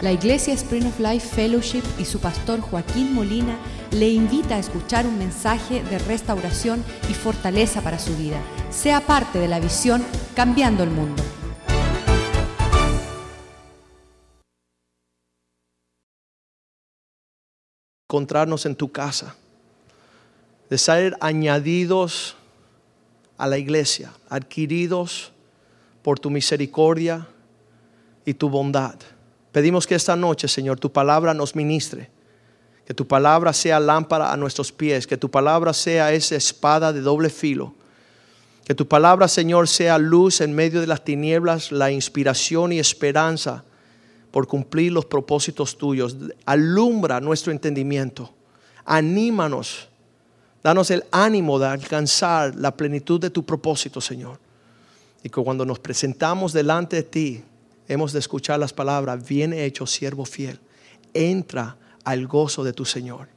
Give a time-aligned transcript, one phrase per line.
[0.00, 3.58] La Iglesia Spring of Life Fellowship y su pastor Joaquín Molina
[3.90, 8.40] le invita a escuchar un mensaje de restauración y fortaleza para su vida.
[8.70, 10.04] Sea parte de la visión
[10.36, 11.22] Cambiando el Mundo.
[18.10, 19.36] encontrarnos en tu casa,
[20.70, 22.36] de ser añadidos
[23.36, 25.30] a la iglesia, adquiridos
[26.02, 27.28] por tu misericordia
[28.24, 28.98] y tu bondad.
[29.52, 32.10] Pedimos que esta noche, Señor, tu palabra nos ministre,
[32.86, 37.00] que tu palabra sea lámpara a nuestros pies, que tu palabra sea esa espada de
[37.00, 37.74] doble filo,
[38.64, 43.64] que tu palabra, Señor, sea luz en medio de las tinieblas, la inspiración y esperanza
[44.30, 46.16] por cumplir los propósitos tuyos.
[46.44, 48.30] Alumbra nuestro entendimiento.
[48.84, 49.88] Anímanos.
[50.62, 54.38] Danos el ánimo de alcanzar la plenitud de tu propósito, Señor.
[55.22, 57.42] Y que cuando nos presentamos delante de ti,
[57.88, 60.60] hemos de escuchar las palabras, bien hecho, siervo fiel.
[61.14, 63.28] Entra al gozo de tu Señor.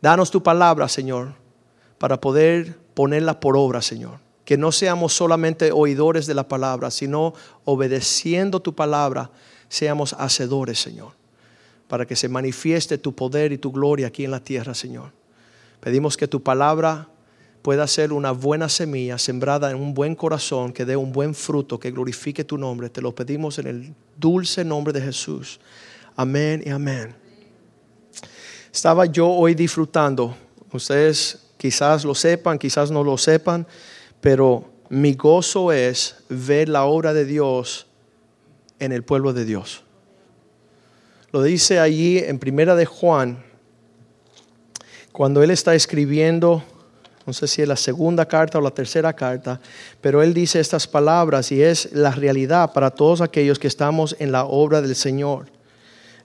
[0.00, 1.34] Danos tu palabra, Señor,
[1.98, 4.20] para poder ponerla por obra, Señor.
[4.44, 7.32] Que no seamos solamente oidores de la palabra, sino
[7.64, 9.30] obedeciendo tu palabra
[9.68, 11.12] seamos hacedores, Señor,
[11.88, 15.12] para que se manifieste tu poder y tu gloria aquí en la tierra, Señor.
[15.80, 17.08] Pedimos que tu palabra
[17.62, 21.78] pueda ser una buena semilla sembrada en un buen corazón, que dé un buen fruto,
[21.78, 22.90] que glorifique tu nombre.
[22.90, 25.60] Te lo pedimos en el dulce nombre de Jesús.
[26.16, 27.14] Amén y amén.
[28.72, 30.34] Estaba yo hoy disfrutando,
[30.72, 33.66] ustedes quizás lo sepan, quizás no lo sepan,
[34.20, 37.86] pero mi gozo es ver la obra de Dios
[38.78, 39.84] en el pueblo de Dios.
[41.30, 43.44] Lo dice allí en Primera de Juan,
[45.12, 46.64] cuando él está escribiendo,
[47.26, 49.60] no sé si es la segunda carta o la tercera carta,
[50.00, 54.32] pero él dice estas palabras y es la realidad para todos aquellos que estamos en
[54.32, 55.46] la obra del Señor.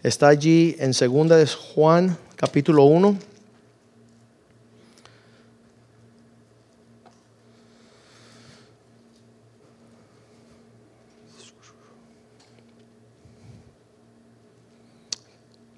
[0.03, 3.17] Está allí en Segunda de Juan, capítulo 1.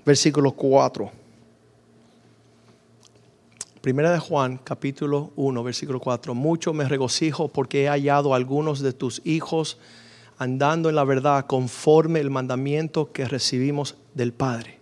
[0.10, 1.19] versículo 4.
[3.82, 6.36] Primera de Juan, capítulo 1, versículo 4.
[6.36, 9.78] Mucho me regocijo porque he hallado a algunos de tus hijos
[10.38, 14.80] andando en la verdad conforme el mandamiento que recibimos del Padre.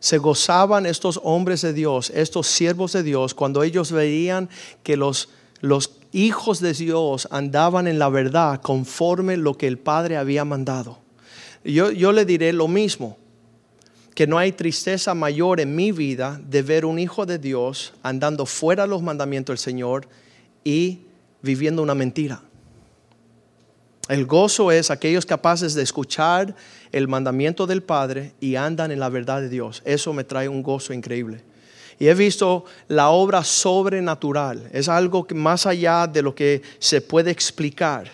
[0.00, 4.48] Se gozaban estos hombres de Dios, estos siervos de Dios, cuando ellos veían
[4.82, 5.28] que los,
[5.60, 11.00] los hijos de Dios andaban en la verdad conforme lo que el Padre había mandado.
[11.64, 13.18] Yo, yo le diré lo mismo
[14.14, 18.46] que no hay tristeza mayor en mi vida de ver un hijo de Dios andando
[18.46, 20.08] fuera de los mandamientos del Señor
[20.64, 21.00] y
[21.40, 22.42] viviendo una mentira.
[24.08, 26.54] El gozo es aquellos capaces de escuchar
[26.90, 29.80] el mandamiento del Padre y andan en la verdad de Dios.
[29.84, 31.42] Eso me trae un gozo increíble.
[31.98, 34.68] Y he visto la obra sobrenatural.
[34.72, 38.10] Es algo que más allá de lo que se puede explicar.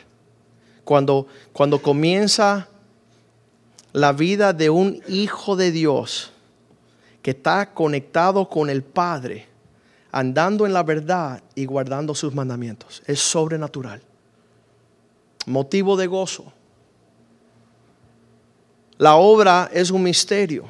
[0.84, 2.68] Cuando, cuando comienza
[3.92, 6.32] la vida de un hijo de Dios
[7.22, 9.46] que está conectado con el Padre,
[10.12, 13.02] andando en la verdad y guardando sus mandamientos.
[13.06, 14.00] Es sobrenatural.
[15.46, 16.52] Motivo de gozo.
[18.98, 20.66] La obra es un misterio.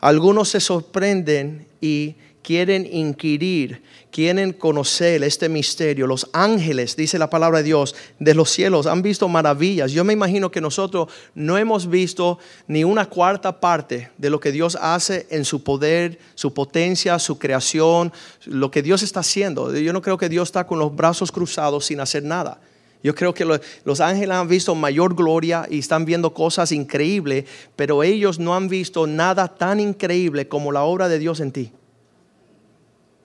[0.00, 2.14] Algunos se sorprenden y
[2.46, 6.06] quieren inquirir, quieren conocer este misterio.
[6.06, 9.90] Los ángeles, dice la palabra de Dios, de los cielos han visto maravillas.
[9.90, 14.52] Yo me imagino que nosotros no hemos visto ni una cuarta parte de lo que
[14.52, 18.12] Dios hace en su poder, su potencia, su creación,
[18.44, 19.76] lo que Dios está haciendo.
[19.76, 22.60] Yo no creo que Dios está con los brazos cruzados sin hacer nada.
[23.02, 28.04] Yo creo que los ángeles han visto mayor gloria y están viendo cosas increíbles, pero
[28.04, 31.72] ellos no han visto nada tan increíble como la obra de Dios en ti.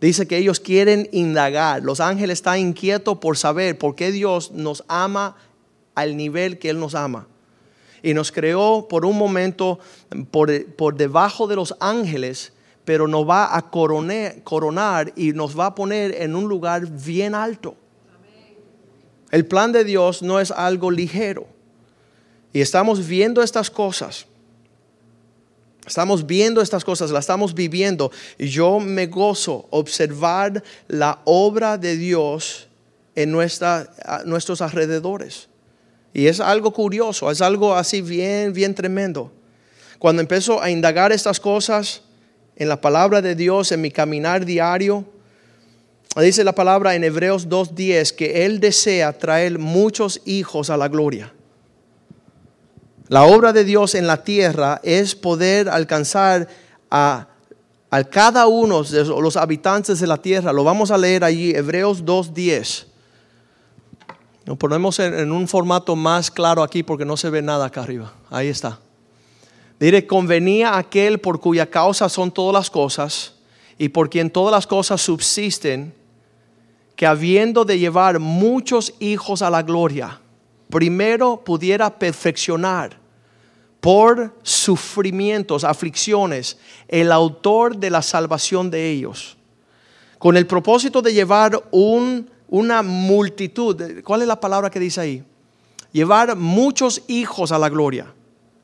[0.01, 1.83] Dice que ellos quieren indagar.
[1.83, 5.35] Los ángeles están inquietos por saber por qué Dios nos ama
[5.93, 7.27] al nivel que Él nos ama.
[8.01, 9.77] Y nos creó por un momento
[10.31, 12.51] por, debajo de los ángeles,
[12.83, 17.35] pero nos va a coronar, coronar y nos va a poner en un lugar bien
[17.35, 17.75] alto.
[19.29, 21.45] El plan de Dios no es algo ligero.
[22.53, 24.25] Y estamos viendo estas cosas.
[25.85, 28.11] Estamos viendo estas cosas, las estamos viviendo.
[28.37, 32.67] Yo me gozo observar la obra de Dios
[33.15, 35.49] en nuestros alrededores.
[36.13, 39.31] Y es algo curioso, es algo así bien, bien tremendo.
[39.97, 42.01] Cuando empiezo a indagar estas cosas
[42.55, 45.05] en la palabra de Dios, en mi caminar diario,
[46.15, 51.33] dice la palabra en Hebreos 2.10 que Él desea traer muchos hijos a la gloria.
[53.11, 56.47] La obra de Dios en la tierra es poder alcanzar
[56.89, 57.27] a,
[58.09, 60.53] cada uno de los habitantes de la tierra.
[60.53, 62.85] Lo vamos a leer allí, Hebreos 2.10.
[64.45, 67.81] Nos ponemos en, en un formato más claro aquí porque no se ve nada acá
[67.81, 68.13] arriba.
[68.29, 68.79] Ahí está.
[69.77, 73.33] Diré, convenía aquel por cuya causa son todas las cosas
[73.77, 75.93] y por quien todas las cosas subsisten,
[76.95, 80.21] que habiendo de llevar muchos hijos a la gloria,
[80.69, 83.00] primero pudiera perfeccionar
[83.81, 86.57] por sufrimientos, aflicciones,
[86.87, 89.37] el autor de la salvación de ellos,
[90.19, 95.23] con el propósito de llevar un, una multitud, ¿cuál es la palabra que dice ahí?
[95.91, 98.13] Llevar muchos hijos a la gloria.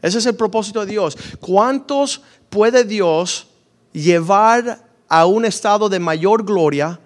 [0.03, 1.17] Ese es el propósito de Dios.
[1.41, 3.47] ¿Cuántos puede Dios
[3.91, 6.99] llevar a un estado de mayor gloria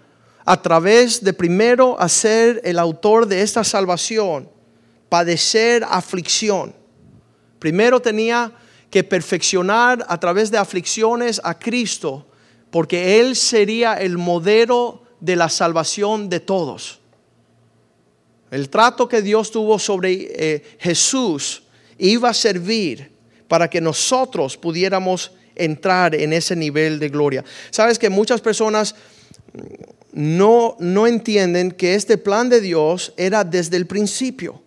[0.43, 4.49] a través de primero hacer el autor de esta salvación,
[5.07, 6.80] padecer aflicción?
[7.61, 8.51] Primero tenía
[8.89, 12.25] que perfeccionar a través de aflicciones a Cristo,
[12.71, 17.01] porque Él sería el modelo de la salvación de todos.
[18.49, 21.61] El trato que Dios tuvo sobre eh, Jesús
[21.99, 23.11] iba a servir
[23.47, 27.45] para que nosotros pudiéramos entrar en ese nivel de gloria.
[27.69, 28.95] Sabes que muchas personas
[30.13, 34.63] no, no entienden que este plan de Dios era desde el principio.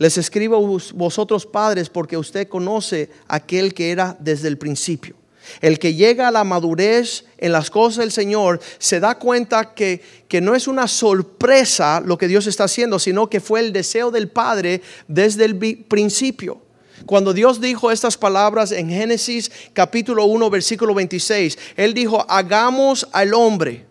[0.00, 0.58] Les escribo
[0.94, 5.14] vosotros padres porque usted conoce aquel que era desde el principio.
[5.60, 10.00] El que llega a la madurez en las cosas del Señor se da cuenta que,
[10.26, 14.10] que, no es una sorpresa lo que Dios está haciendo, sino que fue el deseo
[14.10, 16.62] del Padre desde el principio.
[17.04, 23.34] Cuando Dios dijo estas palabras en Génesis capítulo 1 versículo 26, Él dijo, hagamos al
[23.34, 23.84] hombre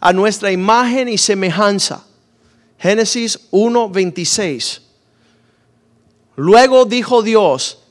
[0.00, 2.04] a nuestra imagen y semejanza.
[2.78, 4.91] Génesis 1, 26.
[6.36, 7.82] Luego dijo Dios,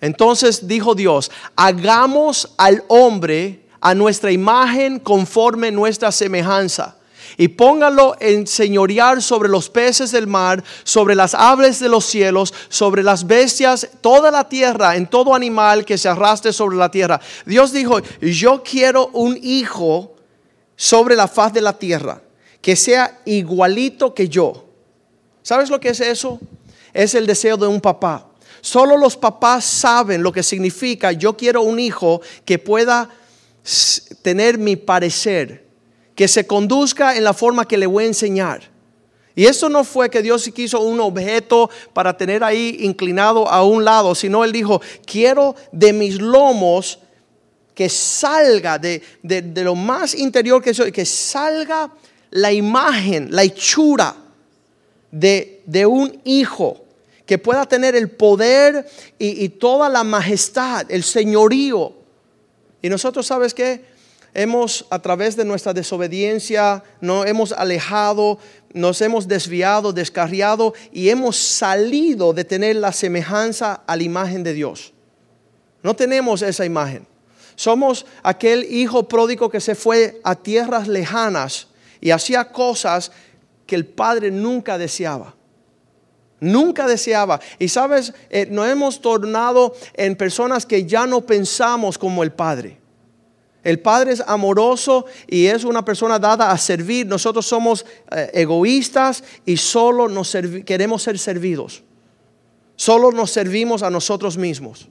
[0.00, 6.96] entonces dijo Dios, hagamos al hombre a nuestra imagen conforme nuestra semejanza.
[7.36, 12.52] Y póngalo en señorear sobre los peces del mar, sobre las aves de los cielos,
[12.68, 17.20] sobre las bestias, toda la tierra, en todo animal que se arrastre sobre la tierra.
[17.44, 20.14] Dios dijo, yo quiero un hijo
[20.76, 22.20] sobre la faz de la tierra,
[22.60, 24.66] que sea igualito que yo.
[25.42, 26.38] ¿Sabes lo que es eso?
[26.94, 28.28] Es el deseo de un papá.
[28.60, 33.10] Solo los papás saben lo que significa yo quiero un hijo que pueda
[34.22, 35.66] tener mi parecer,
[36.14, 38.70] que se conduzca en la forma que le voy a enseñar.
[39.36, 43.84] Y eso no fue que Dios quiso un objeto para tener ahí inclinado a un
[43.84, 47.00] lado, sino Él dijo, quiero de mis lomos
[47.74, 49.02] que salga de,
[49.56, 51.92] lo más interior que soy, que salga
[52.30, 54.14] la imagen, la hechura
[55.10, 56.83] de, de un hijo
[57.26, 58.86] que pueda tener el poder
[59.18, 61.92] y, toda la majestad, el señorío.
[62.82, 63.84] Y nosotros, ¿sabes qué?
[64.34, 68.38] Hemos, a través de nuestra desobediencia, nos hemos alejado,
[68.72, 74.52] nos hemos desviado, descarriado y hemos salido de tener la semejanza a la imagen de
[74.52, 74.92] Dios.
[75.82, 77.06] No tenemos esa imagen.
[77.56, 81.68] Somos aquel hijo pródigo que se fue a tierras lejanas
[82.00, 83.12] y hacía cosas
[83.66, 85.34] que el padre nunca deseaba.
[86.44, 87.40] Nunca deseaba.
[87.58, 92.78] Y sabes, eh, nos hemos tornado en personas que ya no pensamos como el Padre.
[93.62, 97.06] El Padre es amoroso y es una persona dada a servir.
[97.06, 100.36] Nosotros somos eh, egoístas y solo nos
[100.66, 101.82] queremos ser servidos.
[102.76, 104.86] Solo nos servimos a nosotros mismos.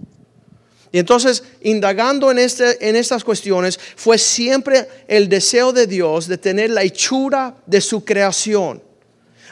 [0.91, 6.39] Y entonces, indagando en, este, en estas cuestiones, fue siempre el deseo de Dios de
[6.39, 8.81] tener la hechura de su creación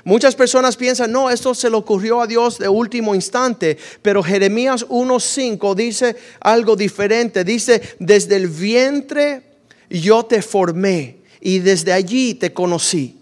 [0.03, 4.87] Muchas personas piensan, no, esto se le ocurrió a Dios de último instante, pero Jeremías
[4.87, 7.43] 1.5 dice algo diferente.
[7.43, 9.43] Dice, desde el vientre
[9.89, 13.19] yo te formé y desde allí te conocí.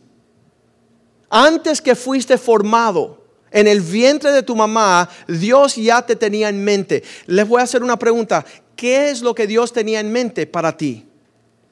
[1.29, 6.63] Antes que fuiste formado en el vientre de tu mamá, Dios ya te tenía en
[6.63, 7.03] mente.
[7.25, 8.45] Les voy a hacer una pregunta.
[8.77, 11.05] ¿Qué es lo que Dios tenía en mente para ti?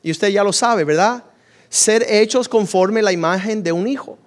[0.03, 1.23] Y usted ya lo sabe, ¿verdad?
[1.69, 4.17] Ser hechos conforme la imagen de un hijo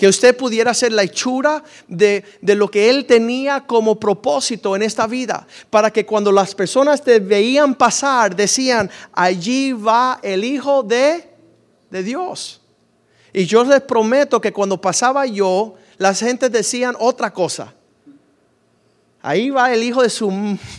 [0.00, 5.06] que usted pudiera ser la hechura de, lo que Él tenía como propósito en esta
[5.06, 11.28] vida, para que cuando las personas te veían pasar, decían, allí va el Hijo de,
[11.90, 12.62] de Dios.
[13.34, 17.74] Y yo les prometo que cuando pasaba yo, las gentes decían otra cosa.
[19.20, 20.30] Ahí va el hijo de su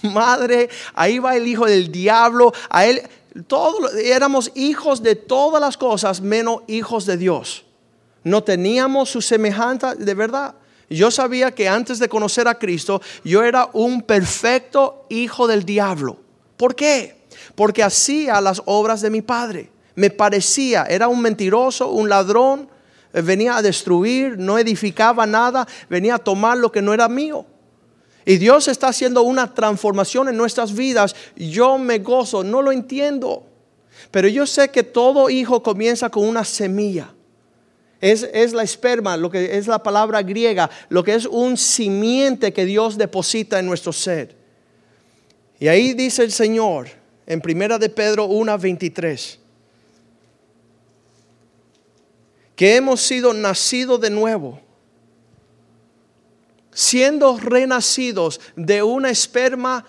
[0.02, 3.04] madre, ahí va el hijo del diablo, a él
[3.46, 7.66] todos éramos hijos de todas las cosas menos hijos de Dios.
[8.24, 10.56] No teníamos su semejanza de verdad.
[10.90, 16.20] Yo sabía que antes de conocer a Cristo, yo era un perfecto hijo del diablo.
[16.58, 17.26] ¿Por qué?
[17.56, 19.72] Porque hacía las obras de mi padre.
[19.96, 22.70] Me parecía, era un mentiroso, un ladrón,
[23.14, 27.46] eh, venía a destruir, no edificaba nada, venía a tomar lo que no era mío.
[28.26, 31.16] Y Dios está haciendo una transformación en nuestras vidas.
[31.36, 33.44] Yo me gozo, no lo entiendo.
[34.12, 37.14] Pero yo sé que todo hijo comienza con una semilla.
[38.02, 42.66] Es, la esperma, lo que es la palabra griega, lo que es un simiente que
[42.66, 44.36] Dios deposita en nuestro ser.
[45.60, 46.90] Y ahí dice el Señor
[47.28, 49.38] en Primera de Pedro 1:23
[52.56, 54.60] que hemos sido nacidos de nuevo,
[56.72, 59.84] siendo renacidos de una esperma,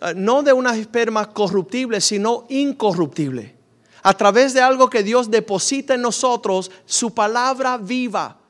[0.00, 3.61] eh, no de una esperma corruptible, sino incorruptible
[4.02, 8.40] a través de algo que Dios deposita en nosotros, su palabra viva,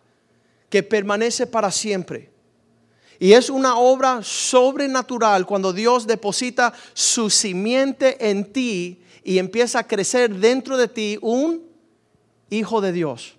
[0.69, 2.31] que permanece para siempre.
[3.19, 9.87] Y es una obra sobrenatural cuando Dios deposita su simiente en ti y empieza a
[9.87, 11.63] crecer dentro de ti un
[12.51, 13.37] hijo de Dios.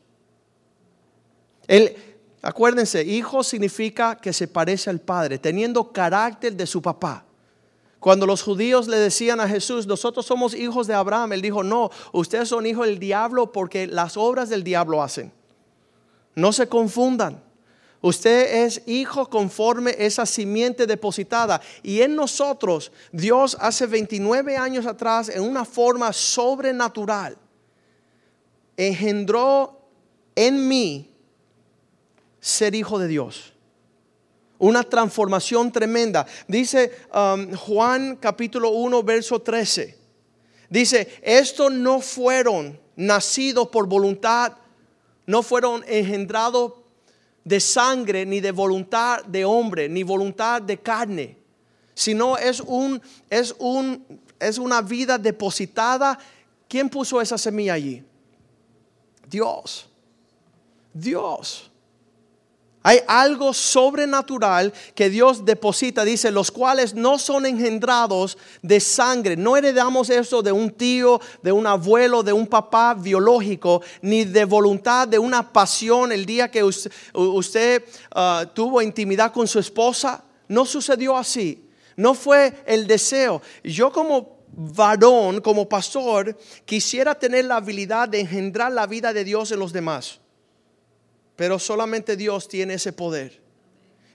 [1.68, 1.96] El,
[2.42, 7.26] acuérdense, hijo significa que se parece al padre, teniendo carácter de su papá.
[8.04, 11.90] Cuando los judíos le decían a Jesús, nosotros somos hijos de Abraham, él dijo, no,
[12.12, 15.32] ustedes son hijos del diablo porque las obras del diablo hacen.
[16.36, 17.42] No se confundan.
[18.02, 21.62] Usted es hijo conforme esa simiente depositada.
[21.82, 27.38] Y en nosotros, Dios hace 29 años atrás, en una forma sobrenatural,
[28.76, 29.80] engendró
[30.36, 31.10] en mí
[32.42, 33.53] ser hijo de Dios
[34.64, 36.26] una transformación tremenda.
[36.48, 39.98] Dice um, Juan capítulo 1, verso 13.
[40.70, 44.54] Dice, estos no fueron nacidos por voluntad,
[45.26, 46.74] no fueron engendrados
[47.44, 51.38] de sangre, ni de voluntad de hombre, ni voluntad de carne,
[51.94, 56.18] sino es, un, es, un, es una vida depositada.
[56.70, 58.02] ¿Quién puso esa semilla allí?
[59.28, 59.90] Dios.
[60.94, 61.70] Dios.
[62.86, 69.38] Hay algo sobrenatural que Dios deposita, dice, los cuales no son engendrados de sangre.
[69.38, 74.44] No heredamos eso de un tío, de un abuelo, de un papá biológico, ni de
[74.44, 80.22] voluntad, de una pasión el día que usted, ah, tuvo intimidad con su esposa.
[80.50, 81.70] No sucedió así.
[81.96, 83.42] No fue el deseo.
[83.64, 89.52] Yo como varón, como pastor, quisiera tener la habilidad de engendrar la vida de Dios
[89.54, 90.20] en los demás.
[91.36, 93.42] Pero solamente Dios tiene ese poder.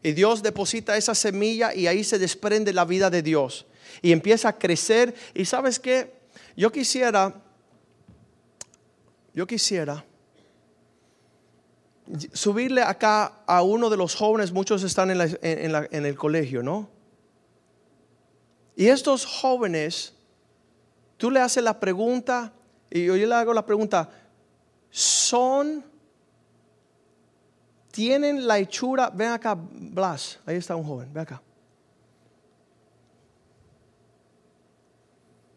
[0.03, 3.67] Y Dios deposita esa semilla y ahí se desprende la vida de Dios.
[4.01, 5.15] Y empieza a crecer.
[5.35, 6.13] Y sabes qué?
[6.57, 7.35] Yo quisiera,
[9.35, 10.05] yo quisiera
[12.33, 16.89] subirle acá a uno de los jóvenes, muchos están en, en el colegio, ¿no?
[18.77, 20.15] Y estos jóvenes,
[21.17, 22.53] tú le haces la pregunta,
[22.91, 24.09] y yo le hago la pregunta,
[24.91, 25.85] ¿son
[27.99, 31.43] tienen la hechura, ven acá, Blas, ahí está un joven, ven acá.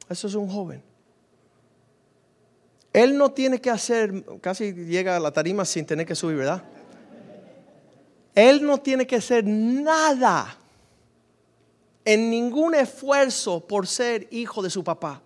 [0.09, 0.81] Eso es un joven.
[2.91, 6.63] Él no tiene que hacer, casi llega a la tarima sin tener que subir, ¿verdad?
[8.33, 10.57] Él no tiene que hacer nada
[12.03, 15.21] en ningún esfuerzo por ser hijo de su papá.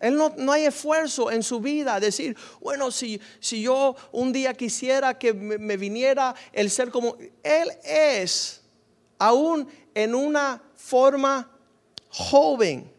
[0.00, 4.52] Él no, no, hay esfuerzo en su vida decir, bueno, si, si yo un día
[4.54, 7.16] quisiera que me, viniera el ser como...
[7.42, 8.62] Él es,
[9.18, 11.50] aún en una forma
[12.10, 12.92] joven,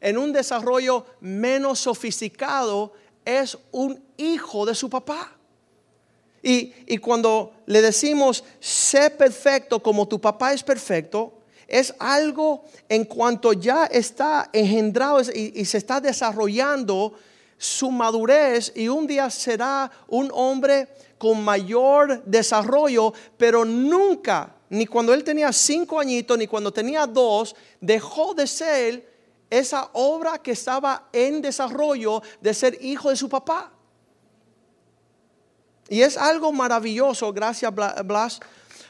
[0.00, 2.92] en un desarrollo menos sofisticado,
[3.24, 5.32] es un hijo de su papá.
[6.42, 11.32] Y, y cuando le decimos, sé perfecto como tu papá es perfecto,
[11.68, 17.14] es algo en cuanto ya está engendrado y, se está desarrollando
[17.58, 25.14] su madurez y un día será un hombre con mayor desarrollo, pero nunca, ni cuando
[25.14, 29.16] él tenía cinco añitos, ni cuando tenía dos, dejó de ser
[29.48, 33.72] esa obra que estaba en desarrollo de ser hijo de su papá.
[35.88, 38.40] Y es algo maravilloso, gracias Blas,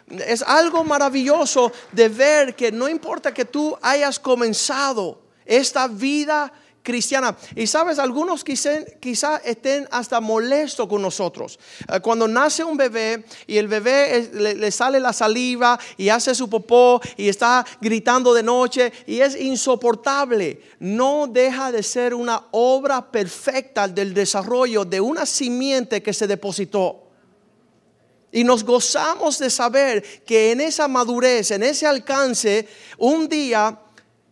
[0.09, 6.53] es algo maravilloso de ver que no importa que tú hayas comenzado esta vida
[6.87, 7.37] cristiana.
[7.57, 11.59] Y sabes, algunos quizá, estén hasta molestos con nosotros.
[11.93, 16.49] Eh, cuando nace un bebé y el bebé le, sale la saliva y hace su
[16.49, 23.11] popó y está gritando de noche y es insoportable, no deja de ser una obra
[23.11, 27.06] perfecta del desarrollo de una simiente que se depositó.
[28.37, 33.81] Y nos gozamos de saber que en esa madurez, en ese alcance, un día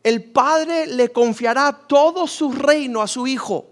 [0.03, 3.65] el Padre le confiará todo su reino a su Hijo.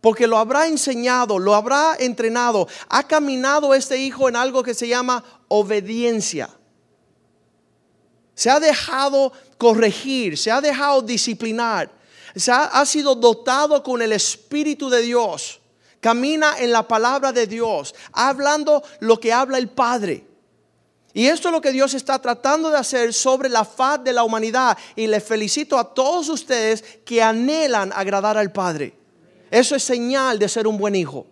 [0.00, 2.66] Porque lo habrá enseñado, lo habrá entrenado.
[2.88, 6.50] Ha caminado este Hijo en algo que se llama obediencia.
[8.34, 11.88] Se ha dejado corregir, se ha dejado disciplinar.
[12.34, 15.60] Se ha, ha sido dotado con el Espíritu de Dios
[16.04, 20.26] camina en la palabra de Dios, hablando lo que habla el Padre.
[21.14, 24.22] Y esto es lo que Dios está tratando de hacer sobre la faz de la
[24.22, 24.76] humanidad.
[24.96, 28.94] Y le felicito a todos ustedes que anhelan agradar al Padre.
[29.50, 31.26] Eso es señal de ser un buen hijo.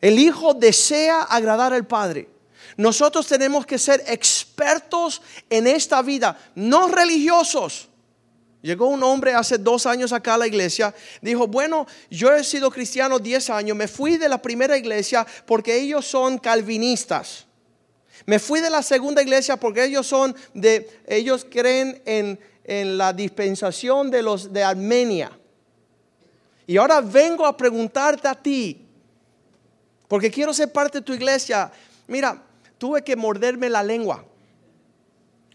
[0.00, 2.30] El hijo desea agradar al Padre.
[2.78, 7.90] Nosotros tenemos que ser expertos en esta vida, no religiosos.
[8.60, 12.70] Llegó un hombre hace dos años acá a la iglesia, dijo, bueno, yo he sido
[12.70, 17.46] cristiano diez años, me fui de la primera iglesia porque ellos son calvinistas.
[18.26, 23.12] Me fui de la segunda iglesia porque ellos son de, ellos creen en, en la
[23.12, 25.30] dispensación de los de Armenia.
[26.66, 28.86] Y ahora vengo a preguntarte a ti,
[30.08, 31.70] porque quiero ser parte de tu iglesia.
[32.08, 32.42] Mira,
[32.76, 34.24] tuve que morderme la lengua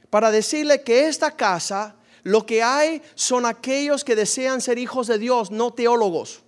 [0.10, 5.20] para decirle que esta casa lo que hay son aquellos que desean ser hijos de
[5.20, 6.42] Dios, no teólogos,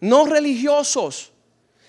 [0.00, 1.32] no religiosos.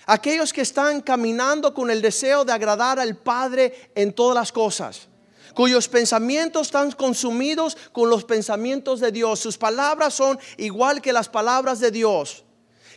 [0.06, 5.08] Aquellos que están caminando con el deseo de agradar al Padre en todas las cosas
[5.54, 9.40] cuyos pensamientos están consumidos con los pensamientos de Dios.
[9.40, 12.44] Sus palabras son igual que las palabras de Dios,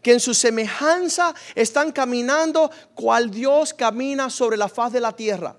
[0.02, 5.58] que en su semejanza están caminando cual Dios camina sobre la faz de la tierra.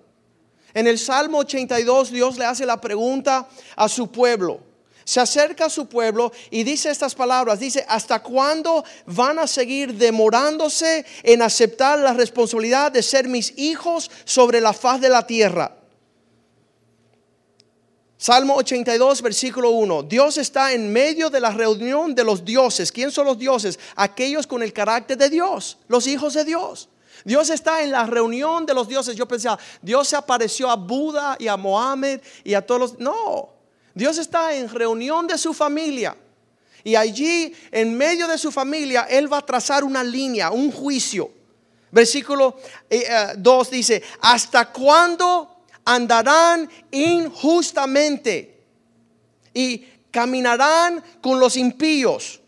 [0.76, 4.60] En el Salmo 82 Dios le hace la pregunta a su pueblo.
[5.04, 7.58] Se acerca a su pueblo y dice estas palabras.
[7.58, 14.10] Dice, ¿hasta cuándo van a seguir demorándose en aceptar la responsabilidad de ser mis hijos
[14.26, 15.74] sobre la faz de la tierra?
[18.18, 20.02] Salmo 82, versículo 1.
[20.02, 22.92] Dios está en medio de la reunión de los dioses.
[22.92, 23.78] ¿Quién son los dioses?
[23.94, 26.90] Aquellos con el carácter de Dios, los hijos de Dios.
[27.26, 29.16] Dios está en la reunión de los dioses.
[29.16, 32.98] Yo pensaba, Dios se apareció a Buda y a Mohammed y a todos los...
[33.00, 33.48] No,
[33.92, 36.16] Dios está en reunión de su familia.
[36.84, 41.32] Y allí, en medio de su familia, Él va a trazar una línea, un juicio.
[41.90, 42.60] Versículo 2
[42.90, 48.62] eh, eh, dice, ¿hasta cuándo andarán injustamente
[49.52, 49.78] y
[50.12, 52.40] caminarán con los impíos?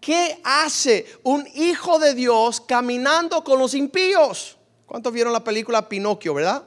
[0.00, 4.56] ¿Qué hace un hijo de Dios caminando con los impíos?
[4.86, 6.62] ¿Cuántos vieron la película Pinocchio, verdad?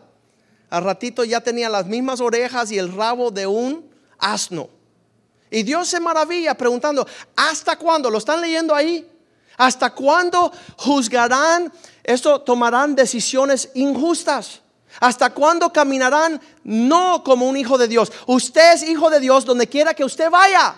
[0.70, 4.70] Al ratito ya tenía las mismas orejas y el rabo de un asno.
[5.50, 8.10] Y Dios se maravilla preguntando, ¿hasta cuándo?
[8.10, 9.08] ¿Lo están leyendo ahí?
[9.58, 11.72] ¿Hasta cuándo juzgarán
[12.04, 12.42] esto?
[12.42, 14.62] Tomarán decisiones injustas.
[15.00, 18.12] ¿Hasta cuándo caminarán no como un hijo de Dios?
[18.28, 20.76] Usted es hijo de Dios donde quiera que usted vaya.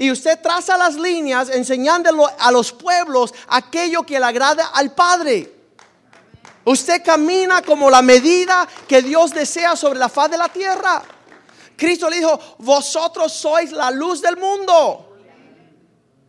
[0.00, 5.52] Y usted traza las líneas enseñándolo a los pueblos aquello que le agrada al Padre.
[6.64, 11.02] Usted camina como la medida que Dios desea sobre la faz de la tierra.
[11.76, 15.16] Cristo le dijo, vosotros sois la luz del mundo.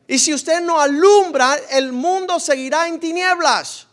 [0.08, 3.86] Y si usted no alumbra, el mundo seguirá en tinieblas.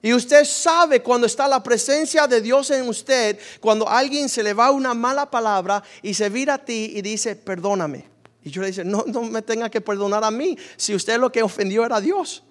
[0.00, 4.54] Y usted sabe cuando está la presencia de Dios en usted, cuando alguien se le
[4.54, 8.11] va una mala palabra y se vira a ti y dice, perdóname.
[8.44, 10.56] Y yo le dice, no, no me tenga que perdonar a mí.
[10.76, 12.42] Si usted lo que ofendió era Dios,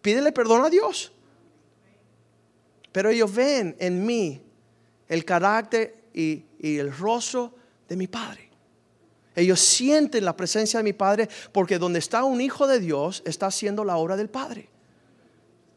[0.00, 1.12] pídele perdón a Dios.
[2.92, 4.40] Pero ellos ven en mí
[5.08, 7.54] el carácter y, y el rostro
[7.88, 8.50] de mi Padre.
[9.36, 13.46] Ellos sienten la presencia de mi Padre porque donde está un hijo de Dios está
[13.46, 14.68] haciendo la obra del Padre.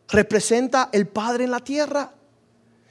[0.10, 2.13] Representa el Padre en la tierra.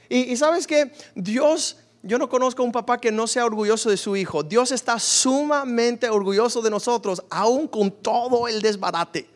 [0.09, 3.91] Y, y sabes que Dios yo no conozco a un papá que no sea orgulloso
[3.91, 4.45] de su hijo.
[4.45, 9.29] Dios está sumamente orgulloso de nosotros, aún con todo el desbarate,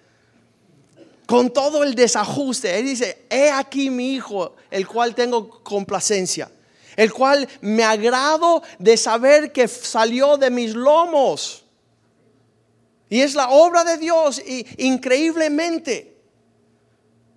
[1.26, 2.78] con todo el desajuste.
[2.78, 6.50] Él dice, he aquí mi hijo, el cual tengo complacencia,
[6.96, 11.64] el cual me agrado de saber que salió de mis lomos.
[13.08, 16.19] Y es la obra de Dios y increíblemente.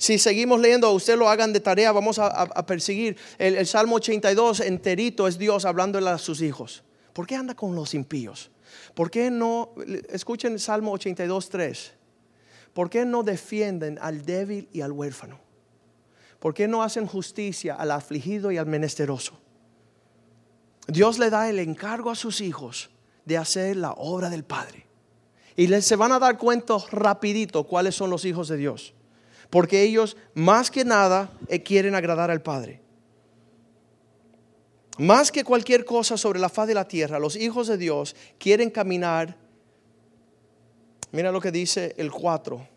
[0.04, 3.16] Si seguimos leyendo, usted lo hagan de tarea, vamos a, perseguir.
[3.38, 6.84] El, Salmo 82 enterito es Dios hablando a sus hijos.
[7.14, 8.52] ¿Por qué anda con los impíos?
[8.96, 9.74] ¿Por qué no,
[10.10, 11.94] escuchen el Salmo 82, 3.
[12.74, 15.40] ¿Por qué no defienden al débil y al huérfano?
[16.38, 19.40] ¿Por qué no hacen justicia al afligido y al menesteroso?
[20.86, 22.90] Dios le da el encargo a sus hijos
[23.24, 24.86] de hacer la obra del Padre.
[25.56, 28.94] Y se van a dar cuenta rapidito cuáles son los hijos de Dios.
[29.54, 32.82] Porque ellos más que nada eh, quieren agradar al Padre.
[34.98, 38.72] Más que cualquier cosa sobre la faz de la tierra, los hijos de Dios quieren
[38.72, 39.38] caminar.
[41.12, 42.68] Mira lo que dice el 4.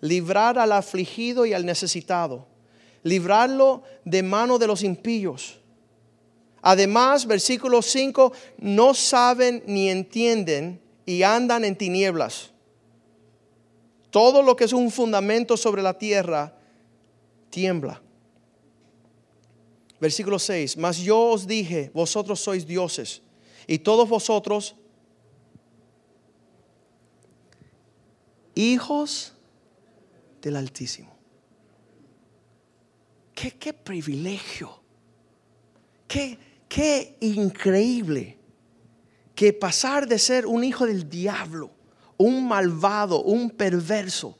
[0.00, 2.48] Librar al afligido y al necesitado.
[3.04, 5.60] Librarlo de mano de los impíos.
[6.62, 12.53] Además, versículo 5, no saben ni entienden y andan en tinieblas.
[14.14, 16.56] Todo lo que es un fundamento sobre la tierra
[17.50, 18.00] tiembla.
[19.98, 23.22] Versículo 6, mas yo os dije, vosotros sois dioses
[23.66, 24.76] y todos vosotros
[28.54, 29.34] hijos
[30.40, 31.12] del Altísimo.
[33.34, 34.80] Qué, qué privilegio,
[36.06, 38.38] qué, qué increíble
[39.34, 41.72] que pasar de ser un hijo del diablo,
[42.16, 44.38] un malvado, un perverso,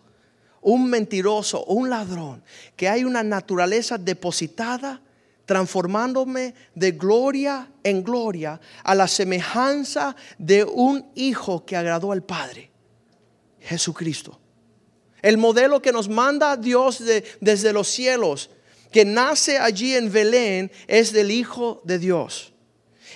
[0.61, 2.43] un mentiroso, un ladrón,
[2.77, 5.01] que hay una naturaleza depositada
[5.45, 12.71] transformándome de gloria en gloria a la semejanza de un hijo que agradó al Padre,
[13.61, 14.41] Jesucristo.
[15.21, 17.03] El modelo que nos manda Dios
[17.41, 18.51] desde los cielos,
[18.91, 22.54] que nace allí en Belén, es del Hijo de Dios.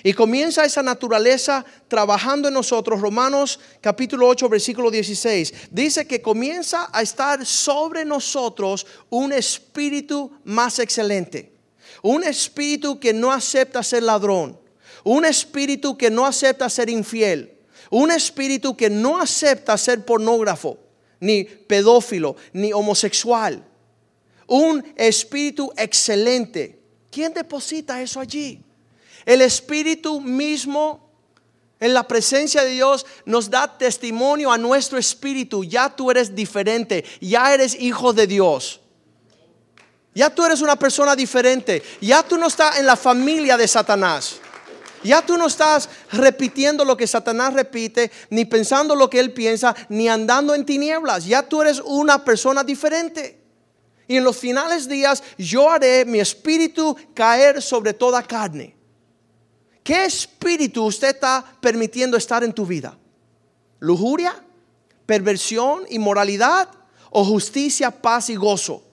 [0.03, 3.01] Y comienza esa naturaleza trabajando en nosotros.
[3.01, 5.53] Romanos capítulo 8, versículo 16.
[5.71, 11.53] Dice que comienza a estar sobre nosotros un espíritu más excelente.
[12.01, 14.57] Un espíritu que no acepta ser ladrón.
[15.03, 17.57] Un espíritu que no acepta ser infiel.
[17.89, 20.77] Un espíritu que no acepta ser pornógrafo,
[21.19, 23.65] ni pedófilo, ni homosexual.
[24.47, 26.79] Un espíritu excelente.
[27.11, 28.63] ¿Quién deposita eso allí?
[29.29, 31.07] El espíritu mismo
[31.79, 35.63] en la presencia de Dios nos da testimonio a nuestro espíritu.
[35.63, 38.81] Ya tú eres diferente, ya eres hijo de Dios.
[40.15, 41.83] Ya tú eres una persona diferente.
[42.01, 44.37] Ya tú no estás en la familia de Satanás.
[45.03, 49.75] Ya tú no estás repitiendo lo que Satanás repite, ni pensando lo que él piensa,
[49.89, 51.23] ni andando en tinieblas.
[51.27, 53.39] Ya tú eres una persona diferente.
[54.07, 58.78] Y en los finales días yo haré mi espíritu caer sobre toda carne.
[59.89, 62.95] ¿Qué espíritu usted está permitiendo estar en tu vida?
[63.79, 64.35] ¿Lujuria?
[65.07, 65.83] ¿Perversión?
[65.89, 66.69] ¿Inmoralidad?
[67.09, 68.83] ¿O justicia, paz y gozo?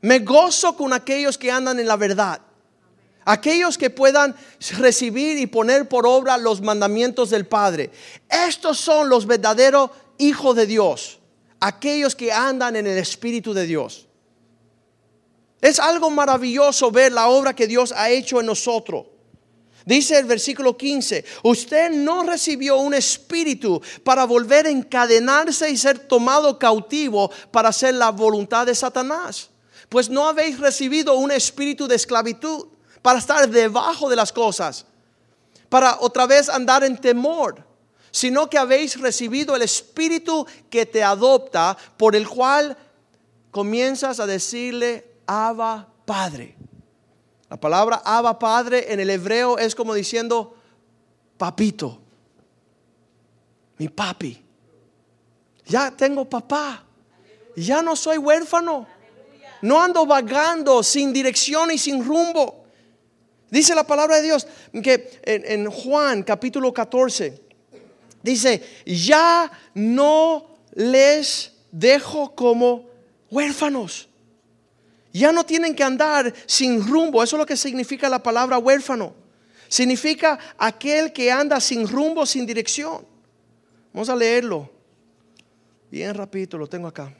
[0.00, 2.40] Me gozo con aquellos que andan en la verdad.
[3.26, 4.34] Aquellos que puedan
[4.78, 7.90] recibir y poner por obra los mandamientos del Padre.
[8.30, 11.18] Estos son los verdaderos hijos de Dios.
[11.60, 14.06] Aquellos que andan en el Espíritu de Dios.
[15.60, 19.17] Es algo maravilloso ver la obra que Dios ha hecho en nosotros.
[19.88, 25.98] Dice el versículo 15, usted no recibió un espíritu para volver a encadenarse y ser
[25.98, 29.50] tomado cautivo para hacer la voluntad de Satanás
[29.88, 32.66] pues no habéis recibido un espíritu de esclavitud
[33.02, 34.84] para estar debajo de las cosas,
[35.68, 37.64] para otra vez andar en temor,
[38.10, 42.76] sino que habéis recibido el espíritu que te adopta, por el cual
[43.50, 46.57] comienzas a decirle, Abba Padre.
[47.50, 50.56] La palabra Abba Padre en el hebreo es como diciendo,
[51.36, 51.98] papito,
[53.78, 54.44] mi papi.
[55.66, 56.84] Ya tengo papá,
[57.56, 58.86] ya no soy huérfano
[59.62, 62.64] no ando vagando sin dirección y sin rumbo.
[63.50, 64.46] Dice la palabra de Dios
[64.82, 67.42] que en, Juan capítulo 14
[68.22, 72.86] dice, ya no les dejo como
[73.30, 74.08] huérfanos.
[75.12, 77.22] Ya no tienen que andar sin rumbo.
[77.22, 79.14] Eso es lo que significa la palabra huérfano.
[79.68, 83.06] Significa aquel que anda sin rumbo, sin dirección.
[83.92, 84.70] Vamos a leerlo.
[85.90, 87.14] Bien rapidito, lo tengo acá.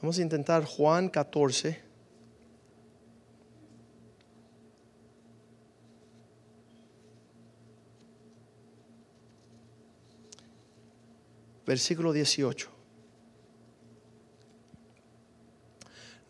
[0.00, 1.87] Vamos a intentar Juan 14.
[11.68, 12.66] Versículo 18.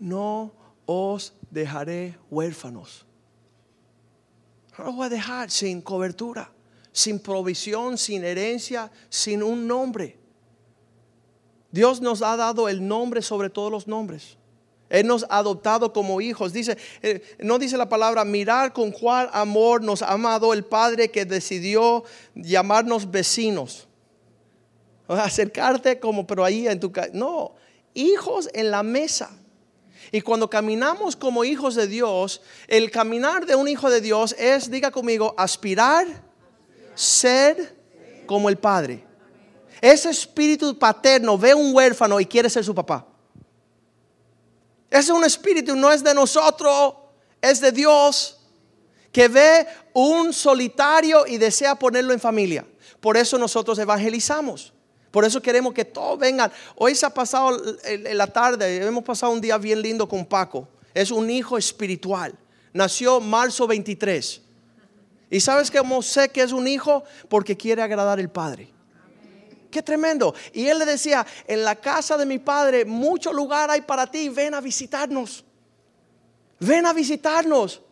[0.00, 0.52] No
[0.84, 3.06] os dejaré huérfanos.
[4.76, 6.50] No los voy a dejar sin cobertura,
[6.90, 10.18] sin provisión, sin herencia, sin un nombre.
[11.70, 14.36] Dios nos ha dado el nombre sobre todos los nombres.
[14.88, 16.52] Él nos ha adoptado como hijos.
[16.52, 21.12] Dice, eh, no dice la palabra, mirar con cuál amor nos ha amado el Padre
[21.12, 22.02] que decidió
[22.34, 23.87] llamarnos vecinos.
[25.08, 27.10] Acercarte como, pero ahí en tu casa.
[27.12, 27.54] No,
[27.94, 29.30] hijos en la mesa.
[30.10, 34.70] Y cuando caminamos como hijos de Dios, el caminar de un hijo de Dios es,
[34.70, 36.06] diga conmigo, aspirar,
[36.94, 37.76] ser
[38.26, 39.04] como el Padre.
[39.80, 43.06] Ese espíritu paterno ve un huérfano y quiere ser su papá.
[44.90, 46.94] Ese es un espíritu, no es de nosotros,
[47.42, 48.40] es de Dios,
[49.12, 52.66] que ve un solitario y desea ponerlo en familia.
[53.00, 54.72] Por eso nosotros evangelizamos.
[55.10, 56.52] Por eso queremos que todos vengan.
[56.76, 57.60] Hoy se ha pasado
[58.12, 60.68] la tarde, hemos pasado un día bien lindo con Paco.
[60.94, 62.34] Es un hijo espiritual.
[62.72, 64.42] Nació marzo 23.
[65.30, 67.04] ¿Y sabes cómo sé que es un hijo?
[67.28, 68.70] Porque quiere agradar al Padre.
[69.70, 70.34] Qué tremendo.
[70.52, 74.28] Y él le decía, en la casa de mi padre mucho lugar hay para ti,
[74.28, 75.44] ven a visitarnos.
[76.58, 77.82] Ven a visitarnos.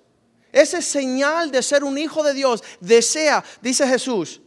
[0.53, 2.65] Ese señal de ser un hijo de Dios.
[2.81, 4.41] Desea, dice Jesús,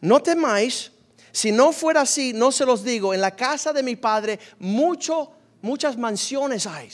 [0.00, 0.92] no temáis,
[1.38, 5.30] si no fuera así, no se los digo, en la casa de mi padre mucho,
[5.62, 6.90] muchas mansiones hay.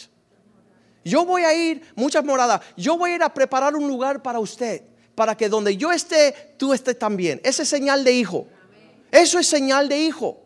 [1.02, 4.40] Yo voy a ir, muchas moradas, yo voy a ir a preparar un lugar para
[4.40, 4.82] usted,
[5.14, 7.40] para que donde yo esté, tú estés también.
[7.42, 8.46] Ese es señal de hijo.
[9.10, 10.42] Eso es señal de hijo.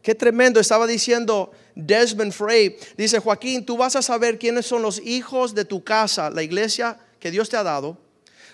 [0.00, 2.78] Qué tremendo, estaba diciendo Desmond Frey.
[2.96, 6.98] Dice Joaquín, tú vas a saber quiénes son los hijos de tu casa, la iglesia
[7.20, 8.05] que Dios te ha dado.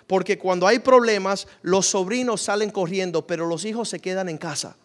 [0.07, 4.77] Porque cuando hay problemas, los sobrinos salen corriendo, pero los hijos se quedan en casa.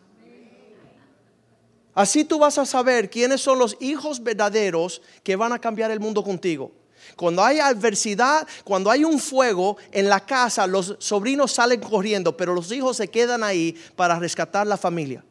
[1.93, 5.99] Así tú vas a saber quiénes son los hijos verdaderos que van a cambiar el
[5.99, 6.71] mundo contigo.
[7.15, 12.53] Cuando hay adversidad, cuando hay un fuego en la casa, los sobrinos salen corriendo, pero
[12.53, 15.23] los hijos se quedan ahí para rescatar la familia.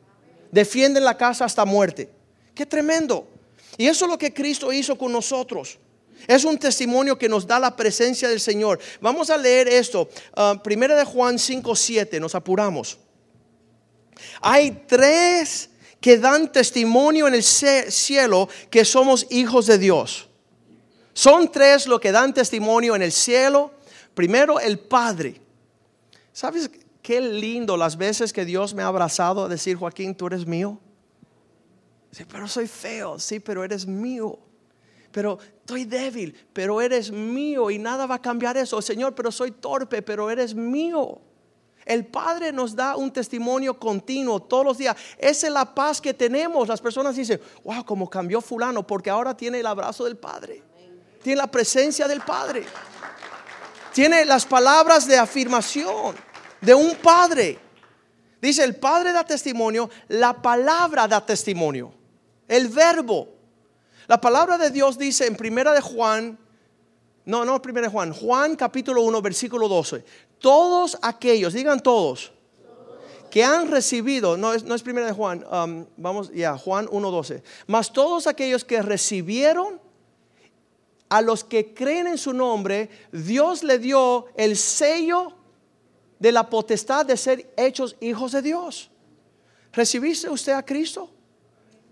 [0.51, 2.11] Defienden la casa hasta muerte.
[2.55, 3.29] Qué tremendo.
[3.77, 5.79] Y eso es lo que Cristo hizo con nosotros.
[6.27, 8.81] Es un testimonio que nos da la presencia del Señor.
[9.01, 10.09] Vamos a leer esto.
[10.37, 12.21] Uh, primera de Juan 5, 7.
[12.21, 12.99] Nos apuramos.
[14.41, 20.29] Hay tres que dan testimonio en el cielo que somos hijos de Dios.
[21.13, 23.73] Son tres lo que dan testimonio en el cielo.
[24.15, 25.41] Primero, el Padre.
[26.33, 26.71] ¿Sabes
[27.03, 30.79] qué lindo las veces que Dios me ha abrazado a decir, Joaquín, tú eres mío?
[32.13, 34.39] Sí, pero soy feo, sí, pero eres mío.
[35.17, 38.83] Pero estoy débil, pero eres mío y nada va a cambiar eso.
[38.83, 41.19] Señor, pero soy torpe, pero eres mío.
[41.87, 44.95] El Padre nos da un testimonio continuo todos los días.
[45.17, 46.69] Esa es la paz que tenemos.
[46.69, 50.63] Las personas dicen, wow, como cambió fulano, porque ahora tiene el abrazo del Padre
[51.27, 52.65] tiene la presencia del Padre.
[53.93, 56.15] Tiene las palabras de afirmación
[56.61, 57.59] de un Padre.
[58.41, 61.93] Dice, el Padre da testimonio, la palabra da testimonio,
[62.47, 63.36] el verbo.
[64.07, 66.39] La palabra de Dios dice en primera de Juan,
[67.25, 70.05] no, no primera de Juan, Juan capítulo 1, versículo 12.
[70.39, 72.33] Todos aquellos, digan todos,
[73.31, 77.11] que han recibido, no es, no es primera de Juan, um, vamos ya, Juan 1,
[77.11, 77.43] 12.
[77.67, 79.81] Mas todos aquellos que recibieron
[81.09, 85.33] a los que creen en su nombre, Dios le dio el sello
[86.21, 88.91] de la potestad de ser hechos hijos de Dios.
[89.73, 91.11] ¿Recibiste usted a Cristo?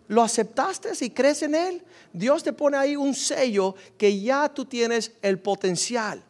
[0.08, 1.82] ¿Lo aceptaste y crees en Él?
[2.12, 6.22] Dios te pone ahí un sello que ya tú tienes el potencial.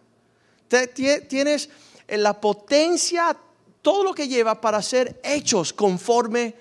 [1.29, 1.69] tienes
[2.09, 3.37] la potencia,
[3.83, 6.55] todo lo que lleva para ser hechos conforme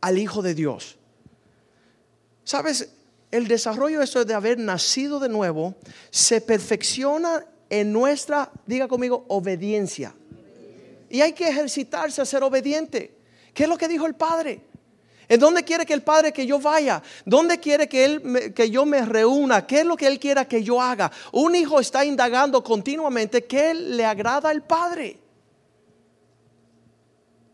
[0.00, 0.96] al Hijo de Dios.
[2.44, 2.88] ¿Sabes?
[3.30, 5.74] el desarrollo de de haber nacido de nuevo
[6.10, 10.14] se perfecciona en nuestra, diga conmigo, obediencia.
[11.08, 13.14] Y hay que ejercitarse a ser obediente.
[13.54, 14.60] ¿Qué es lo que dijo el Padre?
[15.30, 17.00] ¿En dónde quiere que el Padre que yo vaya?
[17.24, 19.64] ¿Dónde quiere que, él, que yo me reúna?
[19.64, 21.12] ¿Qué es lo que Él quiera que yo haga?
[21.30, 25.18] Un hijo está indagando continuamente qué le agrada al Padre.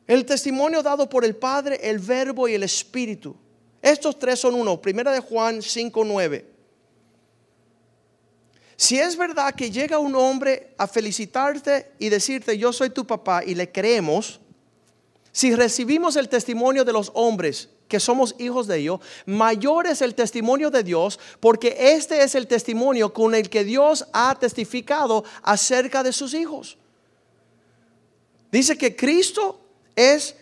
[0.07, 3.37] El testimonio dado por el Padre, el Verbo y el Espíritu.
[3.83, 4.81] Estos tres son uno.
[4.81, 6.47] Primera de Juan 5.9.
[8.75, 13.45] Si es verdad que llega un hombre a felicitarte y decirte yo soy tu papá
[13.45, 14.41] y le creemos,
[15.37, 20.14] si recibimos el testimonio de los hombres que somos hijos de ellos, mayor es el
[20.14, 26.03] testimonio de Dios, porque este es el testimonio con el que Dios ha testificado acerca
[26.03, 26.79] de sus hijos.
[28.51, 29.61] Dice que Cristo
[29.94, 30.37] es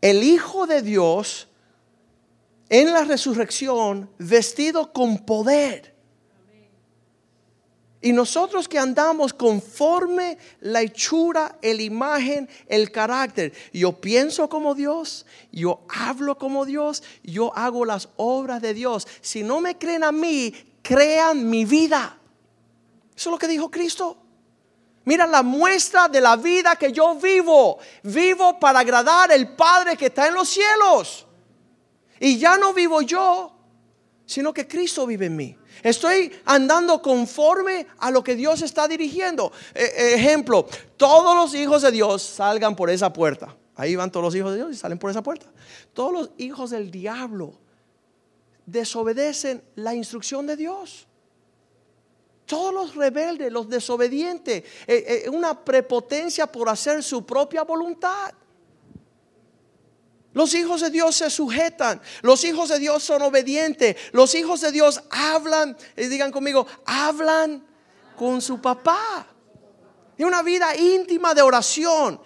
[0.00, 1.46] el Hijo de Dios
[2.70, 5.94] en la resurrección vestido con poder.
[8.00, 13.52] Y nosotros que andamos conforme la hechura, el imagen, el carácter.
[13.72, 19.08] Yo pienso como Dios, yo hablo como Dios, yo hago las obras de Dios.
[19.20, 22.16] Si no me creen a mí, crean mi vida.
[23.16, 24.16] Eso es lo que dijo Cristo.
[25.04, 27.78] Mira la muestra de la vida que yo vivo.
[28.04, 31.26] Vivo para agradar al Padre que está en los cielos.
[32.20, 33.52] Y ya no vivo yo,
[34.24, 35.57] sino que Cristo vive en mí.
[35.82, 39.52] Estoy andando conforme a lo que Dios está dirigiendo.
[39.74, 43.56] E- ejemplo, todos los hijos de Dios salgan por esa puerta.
[43.74, 45.46] Ahí van todos los hijos de Dios y salen por esa puerta.
[45.92, 47.54] Todos los hijos del diablo
[48.66, 51.06] desobedecen la instrucción de Dios.
[52.44, 58.32] Todos los rebeldes, los desobedientes, eh, eh, una prepotencia por hacer su propia voluntad.
[60.38, 64.70] Los hijos de Dios se sujetan, los hijos de Dios son obedientes, los hijos de
[64.70, 67.66] Dios hablan, y digan conmigo, hablan
[68.16, 69.26] con su papá.
[70.16, 72.20] Y una vida íntima de oración.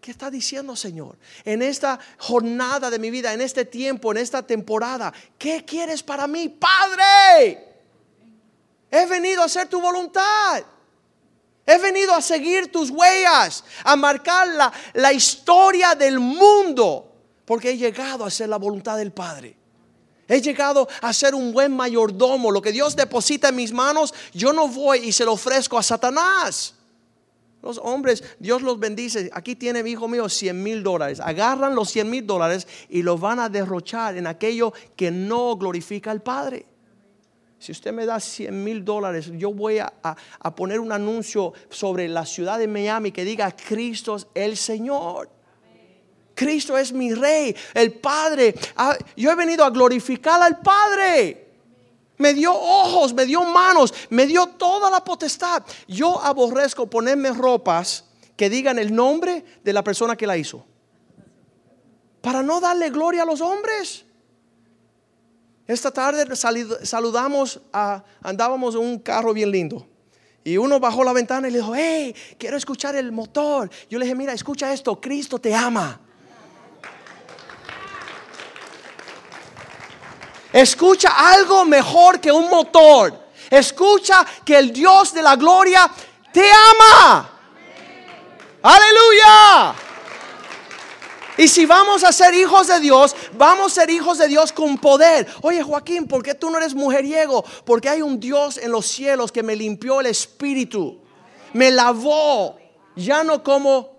[0.00, 1.16] ¿Qué está diciendo, Señor?
[1.44, 6.26] En esta jornada de mi vida, en este tiempo, en esta temporada, ¿qué quieres para
[6.26, 7.64] mí, Padre?
[8.90, 10.64] He venido a hacer tu voluntad.
[11.64, 17.07] He venido a seguir tus huellas, a marcar la, la historia del mundo,
[17.48, 19.56] porque he llegado a hacer la voluntad del Padre.
[20.28, 22.50] He llegado a ser un buen mayordomo.
[22.50, 25.82] Lo que Dios deposita en mis manos, yo no voy y se lo ofrezco a
[25.82, 26.74] Satanás.
[27.62, 29.30] Los hombres, Dios los bendice.
[29.32, 31.18] Aquí tiene mi hijo mío 100 mil dólares.
[31.20, 36.10] Agarran los 100 mil dólares y los van a derrochar en aquello que no glorifica
[36.10, 36.66] al Padre.
[37.58, 41.54] Si usted me da 100 mil dólares, yo voy a, a- a poner un anuncio
[41.70, 45.37] sobre la ciudad de Miami que diga Cristo es el Señor.
[46.38, 48.54] Cristo es mi rey, el Padre.
[48.76, 51.48] Ah, Yo he venido a glorificar al Padre.
[52.16, 55.64] Me dio ojos, me dio manos, me dio toda la potestad.
[55.88, 58.04] Yo aborrezco ponerme ropas
[58.36, 60.64] que digan el nombre de la persona que la hizo.
[62.20, 64.04] Para no darle gloria a los hombres.
[65.66, 69.88] Esta tarde saludamos a, andábamos en un carro bien lindo.
[70.44, 73.68] Y uno bajó la ventana y le dijo, hey, quiero escuchar el motor.
[73.90, 76.02] Yo le dije, mira, escucha esto, Cristo te ama.
[80.52, 83.28] Escucha algo mejor que un motor.
[83.50, 85.90] Escucha que el Dios de la gloria
[86.32, 87.30] te ama.
[88.62, 89.74] Aleluya.
[91.36, 94.76] Y si vamos a ser hijos de Dios, vamos a ser hijos de Dios con
[94.76, 95.26] poder.
[95.42, 97.44] Oye Joaquín, ¿por qué tú no eres mujeriego?
[97.64, 101.00] Porque hay un Dios en los cielos que me limpió el espíritu.
[101.52, 102.58] Me lavó.
[102.96, 103.98] Ya no como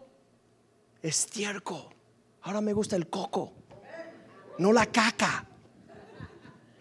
[1.02, 1.88] estiércol.
[2.42, 3.54] Ahora me gusta el coco.
[4.58, 5.46] No la caca.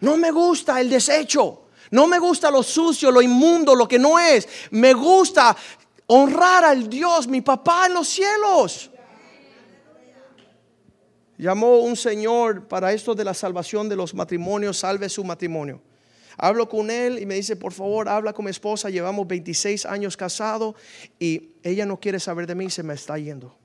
[0.01, 1.63] No me gusta el desecho.
[1.91, 4.47] No me gusta lo sucio, lo inmundo, lo que no es.
[4.71, 5.55] Me gusta
[6.07, 8.91] honrar al Dios, mi papá en los cielos.
[11.37, 15.81] Llamó un señor para esto de la salvación de los matrimonios, salve su matrimonio.
[16.37, 20.15] Hablo con él y me dice, por favor, habla con mi esposa, llevamos 26 años
[20.15, 20.75] casados
[21.17, 23.55] y ella no quiere saber de mí, se me está yendo.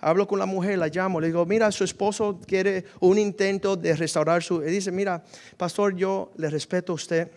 [0.00, 3.94] Hablo con la mujer, la llamo, le digo, mira, su esposo quiere un intento de
[3.94, 4.62] restaurar su...
[4.62, 5.22] Y dice, mira,
[5.56, 7.30] pastor, yo le respeto a usted,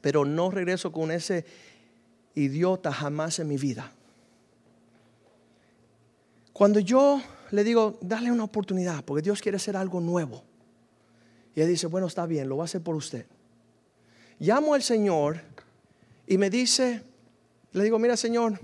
[0.00, 1.44] pero no regreso con ese
[2.34, 3.92] idiota jamás en mi vida.
[6.52, 7.20] Cuando yo
[7.50, 10.42] le digo, dale una oportunidad, porque Dios quiere hacer algo nuevo.
[11.54, 13.26] Y él dice, bueno, está bien, lo voy a hacer por usted.
[14.38, 15.40] Llamo al Señor
[16.26, 17.02] y me dice,
[17.72, 18.58] le digo, mira Señor,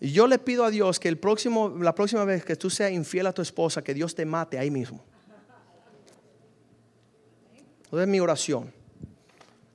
[0.00, 3.26] yo le pido a Dios que el próximo, la próxima vez que tú seas infiel
[3.26, 5.04] a tu esposa, que Dios te mate ahí mismo.
[7.92, 8.72] Esa es mi oración.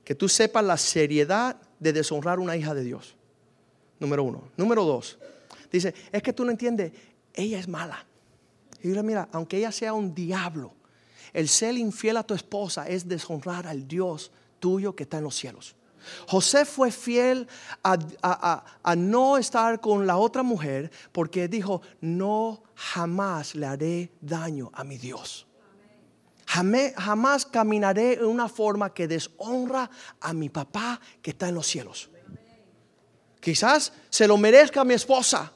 [0.04, 3.14] Que tú sepas la seriedad de deshonrar una hija de Dios.
[4.00, 4.50] Número uno.
[4.56, 5.18] Número dos.
[5.70, 6.92] Dice, es que tú no entiendes,
[7.32, 8.04] ella es mala.
[8.82, 10.72] Y yo mira, aunque ella sea un diablo,
[11.32, 15.36] el ser infiel a tu esposa es deshonrar al Dios tuyo que está en los
[15.36, 15.75] cielos.
[16.26, 17.48] José fue fiel
[17.82, 24.84] a, no estar con la otra mujer porque dijo, no jamás le haré daño a
[24.84, 25.46] mi Dios.
[26.46, 29.90] Jamé- jamás caminaré en una forma que deshonra
[30.20, 32.08] a mi papá que está en los cielos.
[33.40, 35.52] Quizás se lo merezca mi esposa.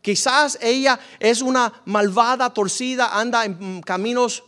[0.00, 4.42] Quizás ella es una malvada, torcida, anda en caminos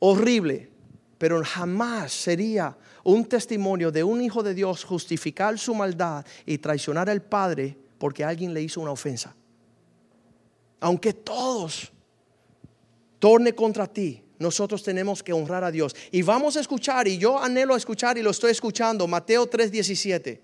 [0.00, 0.68] horribles.
[1.18, 7.08] Pero jamás sería un testimonio de un hijo de Dios justificar su maldad y traicionar
[7.08, 9.34] al Padre porque alguien le hizo una ofensa.
[10.80, 11.92] Aunque todos
[13.18, 15.94] torne contra ti, nosotros tenemos que honrar a Dios.
[16.10, 20.40] Y vamos a escuchar, y yo anhelo escuchar y lo estoy escuchando, Mateo 3:17.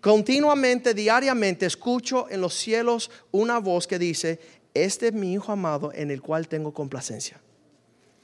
[0.00, 4.38] Continuamente, diariamente, escucho en los cielos una voz que dice,
[4.74, 7.40] este es mi Hijo amado en el cual tengo complacencia.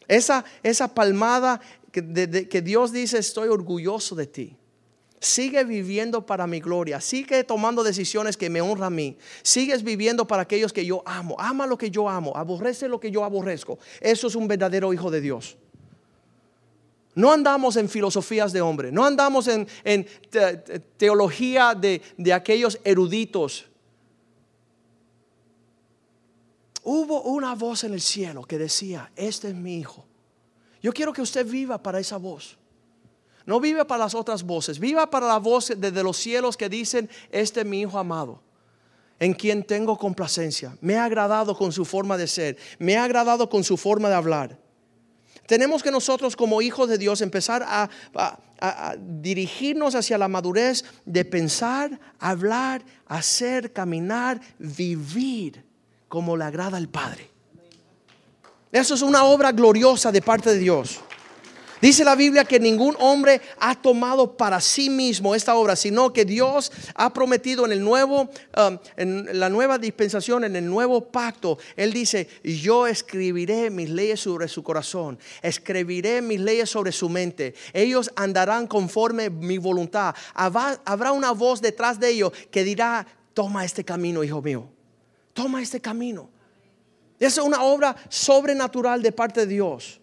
[0.06, 1.60] Esa, esa palmada
[1.92, 4.56] que, Dios dice, estoy orgulloso de ti.
[5.20, 7.00] Sigue viviendo para mi gloria.
[7.00, 9.18] Sigue tomando decisiones que me honran a mí.
[9.42, 11.34] Sigues viviendo para aquellos que yo amo.
[11.38, 12.36] Ama lo que yo amo.
[12.36, 13.78] Aborrece lo que yo aborrezco.
[14.00, 15.56] Eso es un verdadero hijo de Dios.
[17.14, 19.66] No andamos en filosofías de hombre, no andamos en,
[20.96, 23.66] teología de, de aquellos eruditos.
[26.84, 30.06] Hubo una voz en el cielo que decía, este es mi hijo.
[30.82, 32.56] Yo quiero que usted viva para esa voz.
[33.46, 37.08] No vive para las otras voces, viva para la voz desde los cielos que dicen,
[37.30, 38.42] este es mi hijo amado
[39.18, 40.76] en quien tengo complacencia.
[40.80, 44.14] Me ha agradado con su forma de ser, me ha agradado con su forma de
[44.14, 44.58] hablar.
[45.46, 47.88] Tenemos que nosotros como hijos de Dios empezar a,
[48.98, 55.64] dirigirnos hacia la madurez de pensar, hablar, hacer, caminar, vivir
[56.08, 57.30] como le agrada al Padre.
[58.70, 61.00] Eso es una obra gloriosa de parte de Dios.
[61.80, 66.24] Dice la Biblia que ningún hombre ha tomado para sí mismo esta obra, sino que
[66.24, 68.22] Dios ha prometido en el nuevo,
[68.56, 71.56] um, en la nueva dispensación, en el nuevo pacto.
[71.76, 77.54] Él dice: Yo escribiré mis leyes sobre su corazón, escribiré mis leyes sobre su mente.
[77.72, 80.16] Ellos andarán conforme mi voluntad.
[80.34, 84.68] Habrá una voz detrás de ellos que dirá: Toma este camino, hijo mío.
[85.32, 86.28] Toma este camino.
[87.18, 90.00] Es una obra sobrenatural de parte de Dios.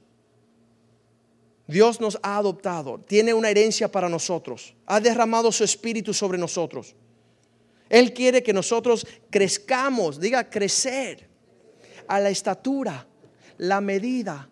[1.67, 6.95] Dios nos ha adoptado, tiene una herencia para nosotros, ha derramado su espíritu sobre nosotros.
[7.89, 11.27] Él quiere que nosotros crezcamos, diga crecer,
[12.07, 13.07] a la estatura,
[13.57, 14.47] la medida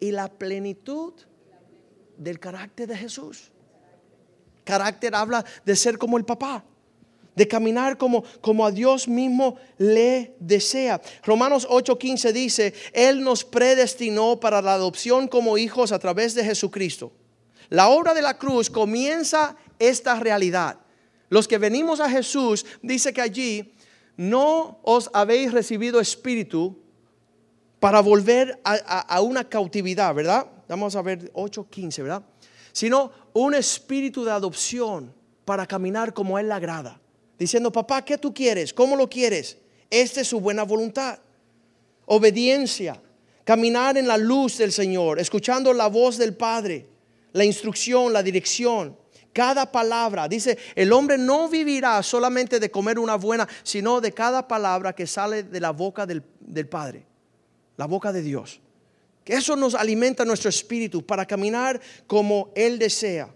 [0.00, 1.14] y la plenitud
[2.16, 3.50] del carácter de Jesús.
[4.62, 6.64] Carácter habla de ser como el papá
[7.34, 11.00] de caminar como, como a Dios mismo le desea.
[11.24, 17.12] Romanos 8:15 dice, Él nos predestinó para la adopción como hijos a través de Jesucristo.
[17.68, 20.78] La obra de la cruz comienza esta realidad.
[21.30, 23.74] Los que venimos a Jesús, dice que allí
[24.16, 26.78] no os habéis recibido espíritu
[27.80, 30.46] para volver a, a una cautividad, ¿verdad?
[30.68, 32.22] Vamos a ver 8:15, ¿verdad?
[32.72, 35.14] Sino un espíritu de adopción
[35.46, 37.01] para caminar como Él le agrada
[37.38, 38.72] diciendo, papá, ¿qué tú quieres?
[38.72, 39.58] ¿Cómo lo quieres?
[39.90, 41.18] Esta es su buena voluntad.
[42.06, 43.00] Obediencia,
[43.44, 46.86] caminar en la luz del Señor, escuchando la voz del Padre,
[47.32, 48.96] la instrucción, la dirección.
[49.32, 54.46] Cada palabra, dice, el hombre no vivirá solamente de comer una buena, sino de cada
[54.46, 57.06] palabra que sale de la boca del, del Padre,
[57.76, 58.60] la boca de Dios.
[59.24, 63.32] Que eso nos alimenta nuestro espíritu para caminar como Él desea.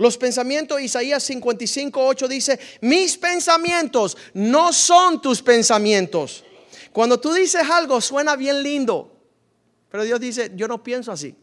[0.00, 6.42] Los pensamientos, Isaías 55, 8 dice, mis pensamientos no son tus pensamientos.
[6.90, 9.14] Cuando tú dices algo suena bien lindo,
[9.90, 11.36] pero Dios dice, yo no pienso así.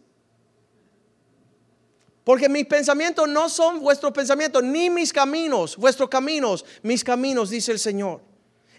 [2.23, 7.71] Porque mis pensamientos no son vuestros pensamientos, ni mis caminos, vuestros caminos, mis caminos, dice
[7.71, 8.21] el Señor.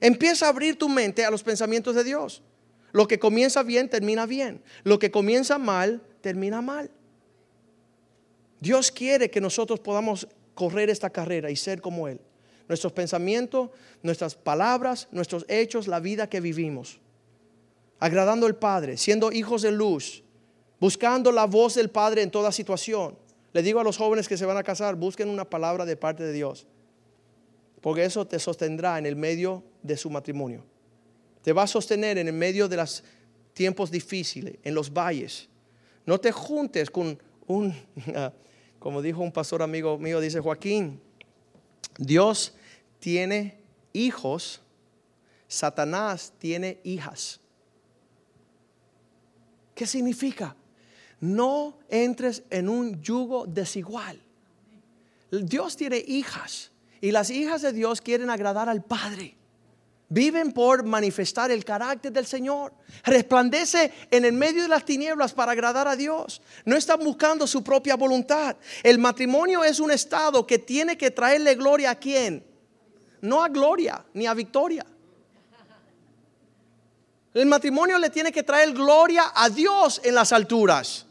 [0.01, 2.43] Empieza a abrir tu mente a los pensamientos de Dios.
[2.91, 4.61] Lo que comienza bien, termina bien.
[4.83, 6.91] Lo que comienza mal, termina mal.
[8.61, 12.21] Dios quiere que nosotros podamos correr esta carrera y ser como Él.
[12.69, 13.71] Nuestros pensamientos,
[14.03, 17.01] nuestras palabras, nuestros hechos, la vida que vivimos.
[18.01, 20.23] Agradando al Padre, siendo hijos de luz,
[20.81, 23.17] buscando la voz del Padre en toda situación.
[23.53, 26.23] Le digo a los jóvenes que se van a casar, busquen una palabra de parte
[26.23, 26.67] de Dios.
[27.81, 30.65] Porque eso te sostendrá en el medio de su matrimonio.
[31.43, 33.03] Te va a sostener en el medio de los
[33.53, 35.49] tiempos difíciles, en los valles.
[36.05, 37.75] No te juntes con un...
[38.79, 41.01] Como dijo un pastor amigo mío, dice Joaquín,
[41.99, 42.55] Dios
[43.01, 43.61] tiene
[43.93, 44.61] hijos,
[45.49, 47.41] Satanás tiene hijas.
[49.75, 50.57] ¿Qué significa?
[51.21, 54.21] No entres en un yugo desigual.
[55.31, 56.71] Dios tiene hijas
[57.01, 59.38] y las hijas de Dios quieren agradar al Padre.
[60.11, 62.73] Viven por manifestar el carácter del Señor.
[63.05, 66.41] Resplandece en el medio de las tinieblas para agradar a Dios.
[66.65, 68.57] No están buscando su propia voluntad.
[68.83, 72.43] El matrimonio es un estado que tiene que traerle gloria a quién?
[73.21, 74.87] No a gloria ni a victoria.
[77.35, 81.05] El matrimonio le tiene que traer gloria a Dios en las alturas.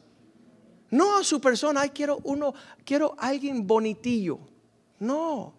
[0.89, 4.39] No a su persona, ay, quiero uno, quiero alguien bonitillo.
[4.97, 5.53] No.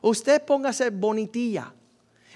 [0.00, 1.74] Usted póngase bonitilla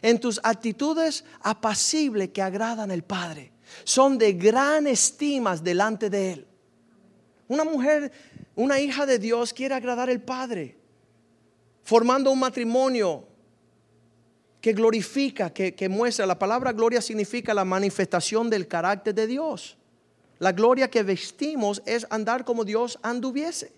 [0.04, 3.52] en tus actitudes apacibles que agradan al Padre.
[3.84, 6.46] Son de gran estima delante de Él.
[7.48, 8.12] Una mujer,
[8.54, 10.76] una hija de Dios quiere agradar al Padre,
[11.82, 13.26] formando un matrimonio
[14.60, 16.26] que glorifica, que, que, muestra.
[16.26, 19.78] La palabra gloria significa la manifestación del carácter de Dios.
[20.38, 23.72] La gloria que vestimos es andar como Dios anduviese.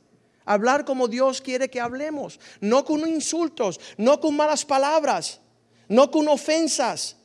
[0.44, 2.40] Hablar como Dios quiere que hablemos.
[2.60, 5.40] No con insultos, no con malas palabras
[5.88, 7.16] no con ofensas,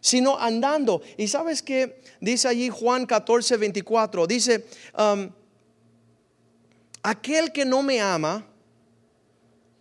[0.00, 1.02] sino andando.
[1.16, 4.66] Y sabes que dice allí Juan 14, 24, dice,
[4.96, 5.30] um,
[7.02, 8.46] aquel que no me ama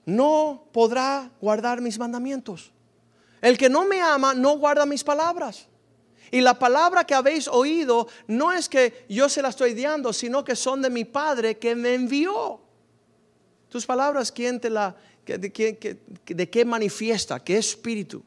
[0.05, 2.71] no podrá guardar mis mandamientos.
[3.41, 5.67] El que no me ama no guarda mis palabras.
[6.31, 10.43] Y la palabra que habéis oído no es que yo se la estoy dando, sino
[10.43, 12.61] que son de mi Padre que me envió.
[13.70, 14.95] Tus palabras, ¿quién te la,
[15.26, 17.39] de, de qué manifiesta?
[17.39, 18.24] ¿Qué espíritu?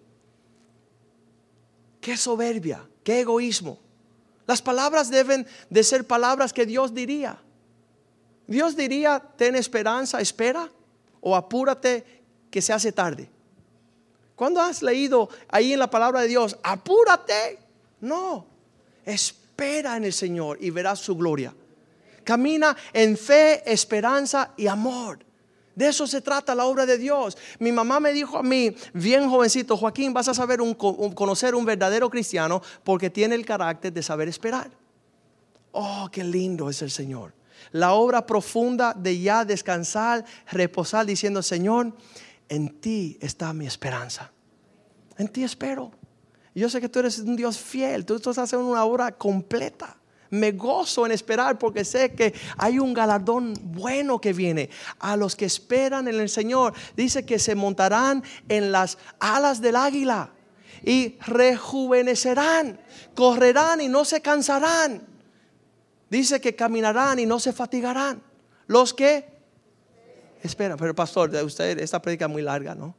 [2.01, 2.87] ¿Qué soberbia?
[3.03, 3.79] ¿Qué egoísmo?
[4.47, 7.41] Las palabras deben de ser palabras que Dios diría.
[8.47, 10.69] Dios diría, ten esperanza, espera,
[11.21, 12.05] o apúrate
[12.51, 13.31] que se hace tarde.
[14.35, 17.59] ¿Cuándo has leído ahí en la palabra de Dios, apúrate?
[18.01, 18.47] No,
[19.05, 21.55] espera en el Señor y verás su gloria.
[22.25, 25.30] Camina en fe, esperanza y amor.
[25.81, 27.39] De eso se trata la obra de Dios.
[27.59, 31.65] Mi mamá me dijo a mí, bien jovencito, Joaquín, vas a saber un, conocer un
[31.65, 34.71] verdadero cristiano porque tiene el carácter de saber esperar.
[35.73, 37.33] Oh, qué lindo es el Señor.
[37.73, 41.95] La obra profunda de ya descansar, reposar, diciendo, Señor,
[42.51, 44.31] en ti está mi esperanza.
[45.17, 45.93] En ti espero.
[46.55, 49.97] Yo sé que tú eres un Dios fiel, tú estás haciendo una obra completa.
[50.31, 54.71] Me gozo en esperar porque sé que hay un galardón bueno que viene
[55.01, 56.73] a los que esperan en el Señor.
[56.97, 60.33] Dice que se montarán en las alas del águila
[60.85, 62.81] y rejuvenecerán,
[63.15, 65.03] correrán y no se cansarán.
[66.09, 68.23] Dice que caminarán y no se fatigarán.
[68.67, 69.25] Los que
[70.43, 72.95] esperan, pero pastor, usted esta predica es muy larga, ¿no?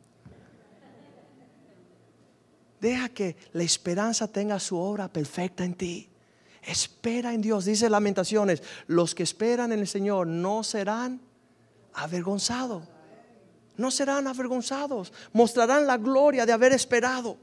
[2.81, 6.10] Deja que la esperanza tenga su obra perfecta en ti.
[6.61, 7.65] Espera en Dios.
[7.65, 11.21] Dice Lamentaciones, los que esperan en el Señor no serán
[11.93, 12.83] avergonzados.
[13.77, 15.11] No serán avergonzados.
[15.33, 17.37] Mostrarán la gloria de haber esperado.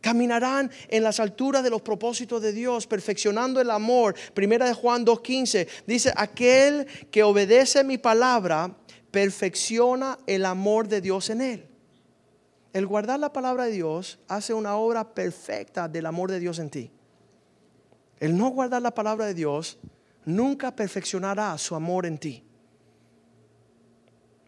[0.00, 4.14] Caminarán en las alturas de los propósitos de Dios, perfeccionando el amor.
[4.34, 8.76] Primera de Juan 2.15 dice, aquel que obedece mi palabra,
[9.10, 11.72] perfecciona el amor de Dios en él
[12.72, 16.70] el guardar la palabra de Dios hace una obra perfecta del amor de Dios en
[16.70, 16.90] ti.
[18.22, 19.80] El no guardar la palabra de Dios
[20.24, 22.44] nunca perfeccionará su amor en ti.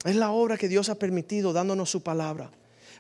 [0.05, 2.53] Es la obra que Dios ha permitido dándonos su palabra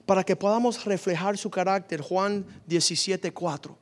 [0.05, 2.01] para que podamos reflejar su carácter.
[2.01, 3.79] Juan 17, 4.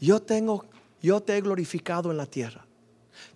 [0.00, 0.66] Yo tengo,
[1.02, 2.64] yo te he glorificado en la tierra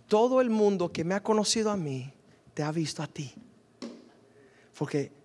[0.06, 2.12] todo el mundo que me ha conocido a mí,
[2.54, 3.34] te ha visto a ti.
[4.78, 5.15] Porque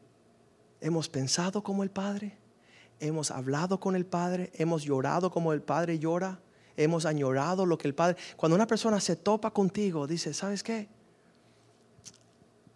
[0.81, 2.37] hemos pensado como el Padre,
[2.99, 6.39] hemos hablado con el Padre, hemos llorado como el Padre llora,
[6.75, 8.17] hemos añorado lo que el Padre...
[8.35, 10.89] Cuando una persona se topa contigo, dice, ¿sabes qué?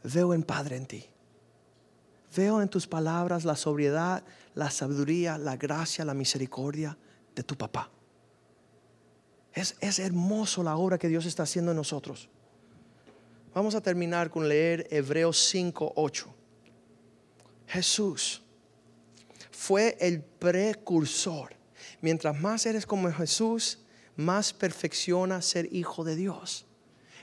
[0.03, 1.05] Veo en Padre en ti.
[2.35, 6.97] Veo en tus palabras la sobriedad, la sabiduría, la gracia, la misericordia
[7.33, 7.89] de tu papá.
[9.53, 12.29] Es, hermoso la obra que Dios está haciendo en nosotros.
[13.53, 16.35] Vamos a terminar con leer Hebreos 5, 8.
[17.67, 18.41] Jesús
[19.51, 21.55] fue el precursor.
[22.01, 23.79] Mientras más eres como Jesús,
[24.15, 26.65] más perfecciona ser hijo de Dios.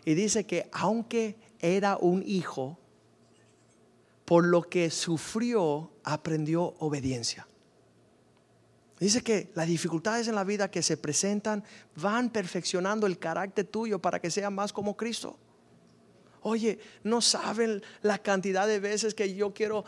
[0.04, 2.78] Y dice que aunque era un hijo,
[4.24, 7.46] por lo que sufrió, aprendió obediencia.
[8.98, 11.64] Dice que las dificultades en la vida que se presentan
[11.96, 15.36] van perfeccionando el carácter tuyo para que sea más como Cristo.
[16.40, 19.84] Oye, no saben la cantidad de veces que yo quiero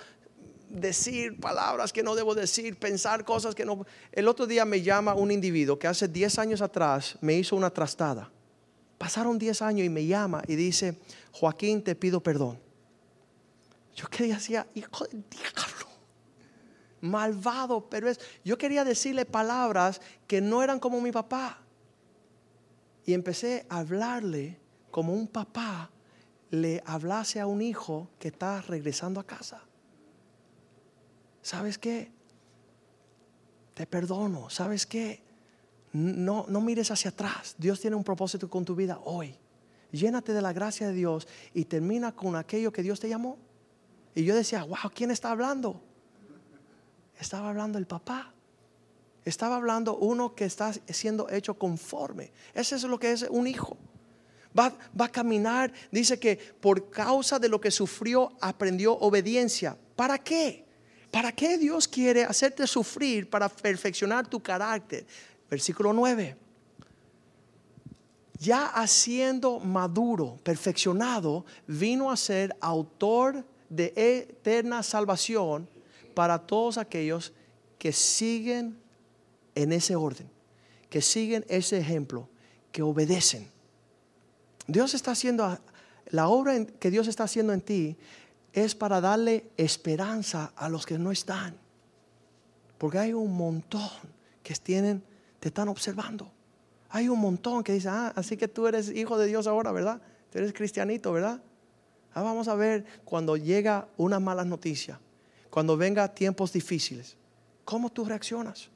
[0.74, 3.86] decir palabras que no debo decir, pensar cosas que no...
[4.12, 7.70] El otro día me llama un individuo que hace 10 años atrás me hizo una
[7.70, 8.30] trastada.
[8.98, 10.98] Pasaron 10 años y me llama y dice,
[11.32, 12.58] Joaquín, te pido perdón.
[13.94, 15.84] Yo que decía, hijo del diablo
[17.00, 21.58] malvado, pero es, yo quería decirle palabras que no eran como mi papá.
[23.04, 24.58] Y empecé a hablarle
[24.90, 25.90] como un papá
[26.50, 29.62] le hablase a un hijo que está regresando a casa.
[31.44, 32.10] ¿Sabes qué?
[33.74, 34.48] Te perdono.
[34.48, 35.20] ¿Sabes qué?
[35.92, 37.54] No, no mires hacia atrás.
[37.58, 39.36] Dios tiene un propósito con tu vida hoy.
[39.92, 43.36] Llénate de la gracia de Dios y termina con aquello que Dios te llamó.
[44.14, 45.82] Y yo decía, wow, ¿quién está hablando?
[47.20, 48.32] Estaba hablando el papá.
[49.22, 52.32] Estaba hablando uno que está siendo hecho conforme.
[52.54, 53.76] Ese es lo que es un hijo.
[54.58, 59.76] Va, va, a caminar, dice que por causa de lo que sufrió aprendió obediencia.
[59.94, 60.63] ¿Para qué?
[61.14, 65.06] ¿Para qué Dios quiere hacerte sufrir para perfeccionar tu carácter?
[65.48, 66.36] Versículo 9.
[68.40, 75.68] Ya haciendo maduro, perfeccionado, vino a ser autor de eterna salvación
[76.14, 77.32] para todos aquellos
[77.78, 78.76] que siguen
[79.54, 80.28] en ese orden,
[80.90, 82.28] que siguen ese ejemplo,
[82.72, 83.48] que obedecen.
[84.66, 85.60] Dios está haciendo,
[86.06, 87.96] la obra que Dios está haciendo en ti
[88.54, 91.56] es para darle esperanza a los que no están.
[92.78, 93.90] Porque hay un montón
[94.42, 95.02] que tienen,
[95.40, 96.30] te están observando.
[96.88, 100.00] Hay un montón que dicen, ah, así que tú eres hijo de Dios ahora, ¿verdad?
[100.30, 101.42] Tú eres cristianito, ¿verdad?
[102.14, 105.00] Ah, vamos a ver cuando llega una mala noticia,
[105.50, 107.16] cuando venga tiempos difíciles,
[107.64, 108.68] ¿cómo tú reaccionas?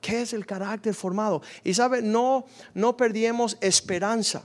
[0.00, 1.42] ¿Qué es el carácter formado?
[1.62, 4.44] Y sabe, no, no perdimos esperanza.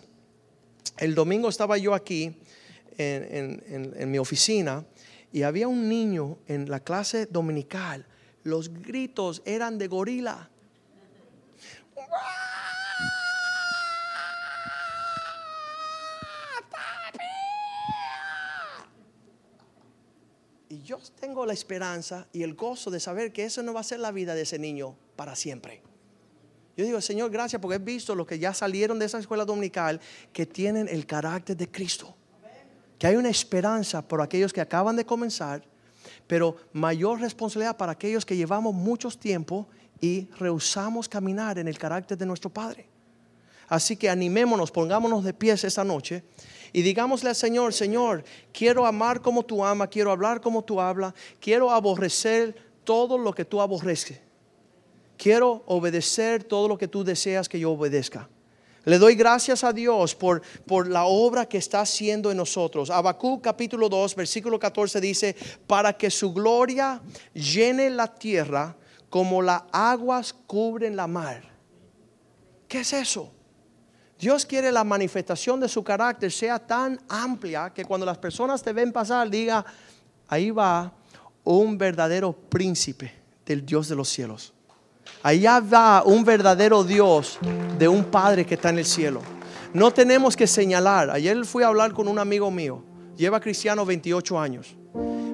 [0.98, 2.36] El domingo estaba yo aquí
[2.98, 4.86] en, mi oficina
[5.32, 8.06] y había un niño en la clase dominical.
[8.44, 10.50] Los gritos eran de gorila.
[20.70, 23.84] Y yo tengo la esperanza y el gozo de saber que eso no va a
[23.84, 25.82] ser la vida de ese niño para siempre.
[26.76, 30.02] Yo digo, Señor, gracias porque he visto los que ya salieron de esa escuela dominical
[30.32, 32.16] que tienen el carácter de Cristo
[32.98, 35.64] que hay una esperanza por aquellos que acaban de comenzar,
[36.28, 39.68] pero mayor responsabilidad para aquellos que llevamos mucho tiempo
[40.00, 42.88] y rehusamos caminar en el carácter de nuestro Padre.
[43.68, 46.24] Así que animémonos, pongámonos de pies esta noche
[46.74, 51.14] y digámosle al Señor, Señor, quiero amar como tú amas, quiero hablar como tú hablas,
[51.40, 54.20] quiero aborrecer todo lo que tú aborreces.
[55.18, 58.28] Quiero obedecer todo lo que tú deseas que yo obedezca.
[58.86, 62.90] Le doy gracias a Dios por, por la obra que está haciendo en nosotros.
[62.90, 67.02] Habacuc capítulo 2, versículo 14 dice, para que su gloria
[67.34, 68.76] llene la tierra
[69.10, 71.44] como las aguas cubren la mar.
[72.68, 73.32] ¿Qué es eso?
[74.20, 78.74] Dios quiere la manifestación de su carácter sea tan amplia que cuando las personas te
[78.74, 79.66] ven pasar diga,
[80.28, 80.94] ahí va
[81.44, 83.14] un verdadero príncipe
[83.46, 84.54] del Dios de los cielos.
[85.24, 87.40] Allá va un verdadero Dios
[87.80, 89.22] de un Padre que está en el cielo.
[89.74, 91.10] No tenemos que señalar.
[91.10, 92.84] Ayer fui a hablar con un amigo mío,
[93.16, 94.76] lleva cristiano 28 años.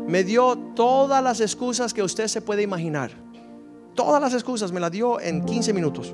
[0.07, 3.09] Me dio todas las excusas que usted se puede imaginar.
[3.95, 6.13] Todas las excusas me las dio en 15 minutos.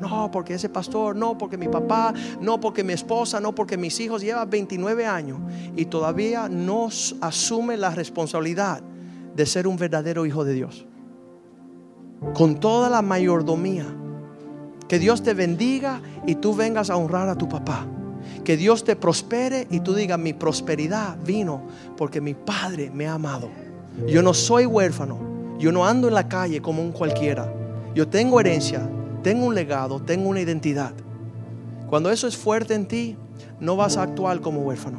[0.00, 4.00] No, porque ese pastor, no, porque mi papá, no, porque mi esposa, no, porque mis
[4.00, 5.38] hijos lleva 29 años
[5.76, 6.88] y todavía no
[7.20, 8.82] asume la responsabilidad
[9.36, 10.86] de ser un verdadero hijo de Dios
[12.34, 13.86] con toda la mayordomía.
[14.88, 17.86] Que Dios te bendiga y tú vengas a honrar a tu papá.
[18.44, 21.62] Que Dios te prospere y tú digas, mi prosperidad vino
[21.96, 23.48] porque mi Padre me ha amado.
[24.06, 25.18] Yo no soy huérfano,
[25.58, 27.52] yo no ando en la calle como un cualquiera.
[27.94, 28.88] Yo tengo herencia,
[29.22, 30.92] tengo un legado, tengo una identidad.
[31.88, 33.16] Cuando eso es fuerte en ti,
[33.58, 34.98] no vas a actuar como huérfano.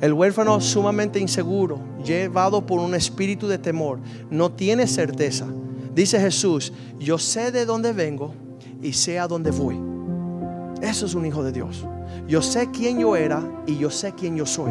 [0.00, 3.98] El huérfano sumamente inseguro, llevado por un espíritu de temor,
[4.30, 5.46] no tiene certeza
[5.96, 8.34] Dice Jesús, yo sé de dónde vengo
[8.82, 9.80] y sé a dónde voy.
[10.82, 11.86] Eso es un hijo de Dios.
[12.28, 14.70] Yo sé quién yo era y yo sé quién yo soy.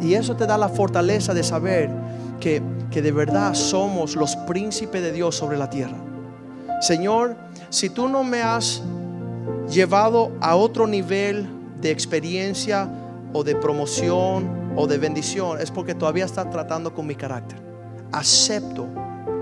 [0.00, 1.90] Y eso te da la fortaleza de saber
[2.38, 2.62] que,
[2.92, 5.96] que de verdad somos los príncipes de Dios sobre la tierra.
[6.80, 7.36] Señor,
[7.68, 8.84] si tú no me has
[9.68, 11.44] llevado a otro nivel
[11.80, 12.88] de experiencia
[13.32, 17.60] o de promoción o de bendición, es porque todavía estás tratando con mi carácter.
[18.12, 18.86] Acepto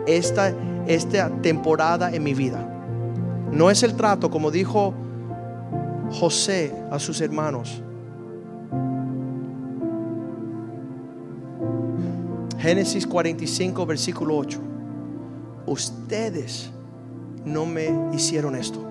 [0.06, 0.52] esta,
[0.86, 2.70] esta temporada en mi vida.
[3.50, 4.94] No es el trato, como dijo
[6.10, 7.82] José a sus hermanos.
[12.58, 14.58] Génesis 45, versículo 8.
[15.66, 16.70] Ustedes
[17.44, 18.82] no me hicieron esto.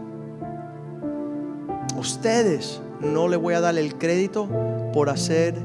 [1.98, 4.48] Ustedes no le voy a dar el crédito
[4.94, 5.56] por hacer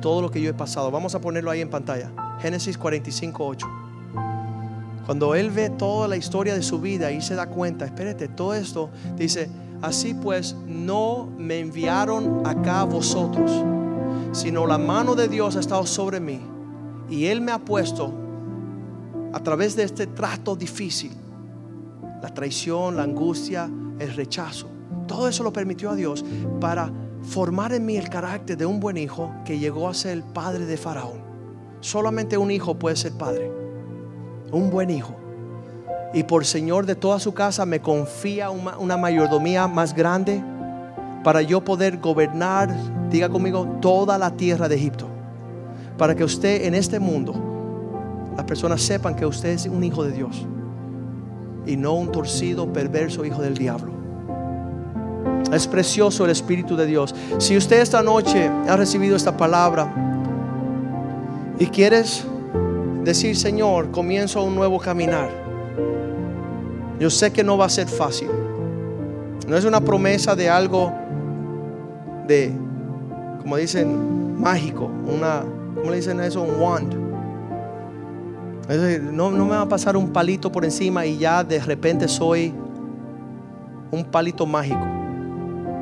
[0.00, 0.90] todo lo que yo he pasado.
[0.90, 2.10] Vamos a ponerlo ahí en pantalla.
[2.40, 3.66] Génesis 45, 8.
[5.08, 8.52] Cuando él ve toda la historia de su vida y se da cuenta, espérate, todo
[8.52, 9.48] esto, dice,
[9.80, 13.50] así pues no me enviaron acá vosotros,
[14.32, 16.42] sino la mano de Dios ha estado sobre mí
[17.08, 18.12] y Él me ha puesto
[19.32, 21.12] a través de este trato difícil,
[22.20, 24.68] la traición, la angustia, el rechazo.
[25.06, 26.22] Todo eso lo permitió a Dios
[26.60, 26.92] para
[27.22, 30.66] formar en mí el carácter de un buen hijo que llegó a ser el padre
[30.66, 31.22] de Faraón.
[31.80, 33.67] Solamente un hijo puede ser padre
[34.52, 35.14] un buen hijo.
[36.14, 40.42] Y por Señor de toda su casa me confía una, mayordomía más grande
[41.22, 42.74] para yo poder gobernar,
[43.10, 45.06] diga conmigo, toda la tierra de Egipto.
[45.98, 47.34] Para que usted en este mundo,
[48.36, 50.46] las personas sepan que usted es un hijo de Dios
[51.66, 53.92] y no un torcido, perverso hijo del diablo.
[55.52, 57.14] Es precioso el Espíritu de Dios.
[57.38, 59.92] Si usted esta noche ha recibido esta palabra
[61.58, 62.24] y quieres
[63.08, 65.30] decir, Señor, comienzo un nuevo caminar.
[67.00, 68.28] Yo sé que no va a ser fácil.
[69.46, 70.92] No es una promesa de algo
[72.26, 72.52] de,
[73.40, 74.90] como dicen, mágico.
[75.06, 75.42] Una,
[75.74, 76.42] ¿cómo le dicen eso?
[76.42, 76.94] Un wand.
[79.10, 82.52] No, no me va a pasar un palito por encima y ya de repente soy
[83.90, 84.84] un palito mágico,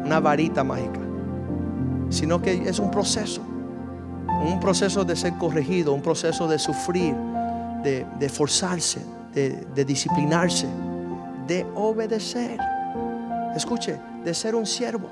[0.04, 1.00] una varita mágica.
[2.08, 3.42] Sino que es un proceso.
[4.44, 7.14] Un proceso de ser corregido, un proceso de sufrir,
[7.82, 9.00] de, forzarse,
[9.32, 10.66] de, de disciplinarse,
[11.46, 12.58] de obedecer.
[13.54, 15.08] Escuche, de ser un siervo.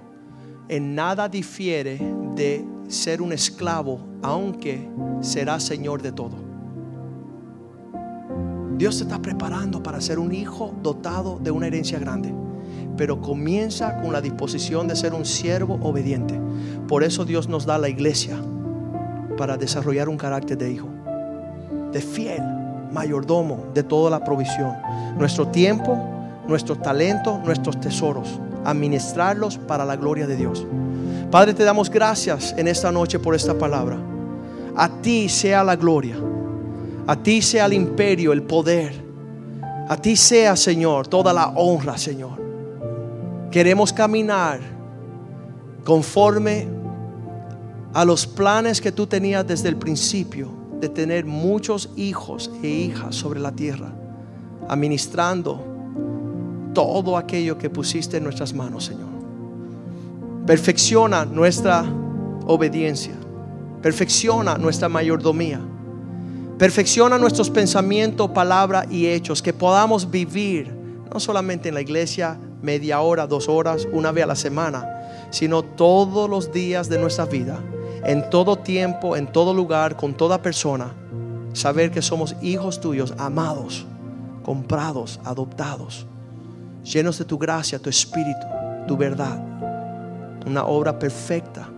[0.68, 2.00] en nada difiere
[2.36, 4.90] de ser un esclavo, aunque
[5.22, 6.36] será señor de todo.
[8.78, 12.34] Dios te está preparando para ser un hijo dotado de una herencia grande.
[12.98, 16.40] Pero comienza con la disposición de ser un siervo obediente.
[16.88, 18.38] Por eso Dios nos da la iglesia
[19.38, 20.88] para desarrollar un carácter de hijo,
[21.92, 22.44] de fiel,
[22.92, 24.74] mayordomo de toda la provisión.
[25.18, 25.98] Nuestro tiempo,
[26.48, 30.66] nuestros talentos, nuestros tesoros, administrarlos para la gloria de Dios.
[31.32, 33.98] Padre, te damos gracias en esta noche por esta palabra.
[34.76, 36.16] A ti sea la gloria.
[37.08, 38.94] A ti sea el imperio, el poder.
[39.90, 42.43] A ti sea, Señor, toda la honra, Señor.
[43.54, 44.60] Queremos caminar
[45.86, 46.68] conforme
[47.94, 50.50] a los planes que tú tenías desde el principio
[50.80, 53.94] de tener muchos hijos e hijas sobre la tierra,
[54.68, 55.64] administrando
[56.74, 59.10] todo aquello que pusiste en nuestras manos, Señor.
[60.48, 61.86] Perfecciona nuestra
[62.48, 63.14] obediencia,
[63.82, 65.62] perfecciona nuestra mayordomía
[66.58, 70.72] Perfecciona nuestros pensamientos, palabra y hechos, que podamos vivir
[71.12, 75.62] no solamente en la iglesia media hora, dos horas, una vez a la semana, sino
[75.62, 77.60] todos los días de nuestra vida,
[78.04, 80.94] en todo tiempo, en todo lugar, con toda persona.
[81.54, 83.86] Saber que somos hijos tuyos, amados,
[84.42, 86.08] comprados, adoptados,
[86.84, 88.48] llenos de tu gracia, tu espíritu,
[88.88, 89.40] tu verdad.
[90.48, 91.70] Una obra perfecta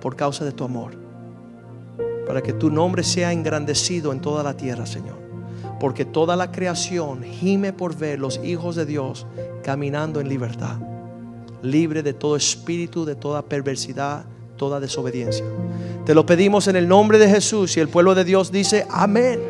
[0.00, 1.04] por causa de tu amor
[2.26, 5.16] para que tu nombre sea engrandecido en toda la tierra, Señor.
[5.80, 9.26] Porque toda la creación gime por ver los hijos de Dios
[9.64, 10.76] caminando en libertad,
[11.62, 14.24] libre de todo espíritu, de toda perversidad,
[14.56, 15.44] toda desobediencia.
[16.04, 19.40] Te lo pedimos en el nombre de Jesús y el pueblo de Dios dice amén.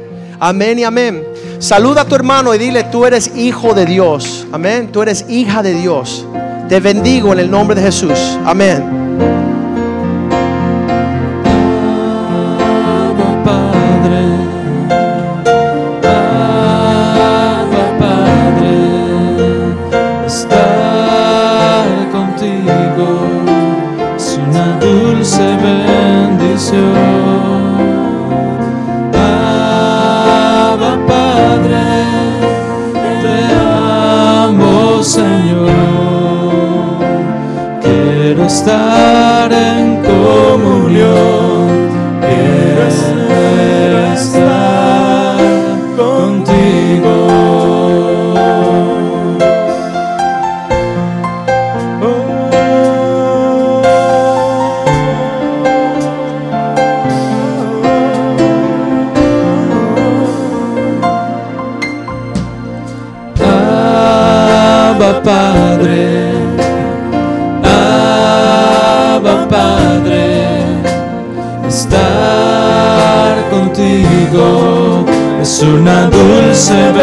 [0.40, 1.24] Amén y amén.
[1.58, 4.46] Saluda a tu hermano y dile, tú eres hijo de Dios.
[4.52, 4.90] Amén.
[4.92, 6.26] Tú eres hija de Dios.
[6.68, 8.38] Te bendigo en el nombre de Jesús.
[8.44, 9.53] Amén.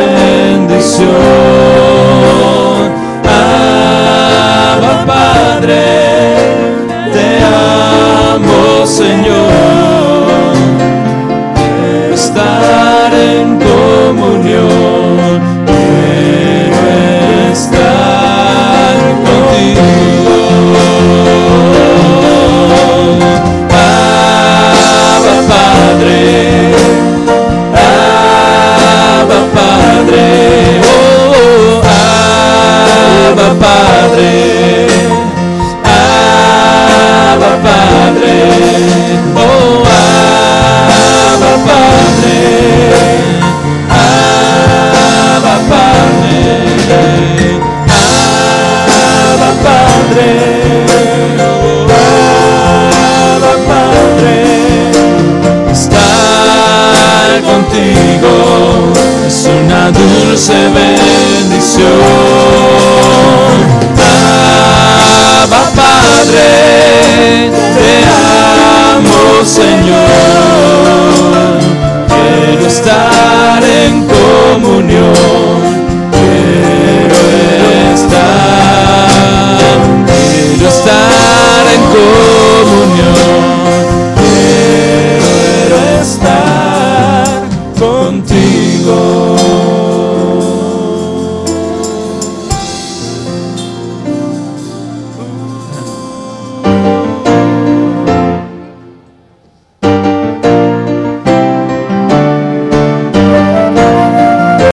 [0.08, 1.51] Bendición.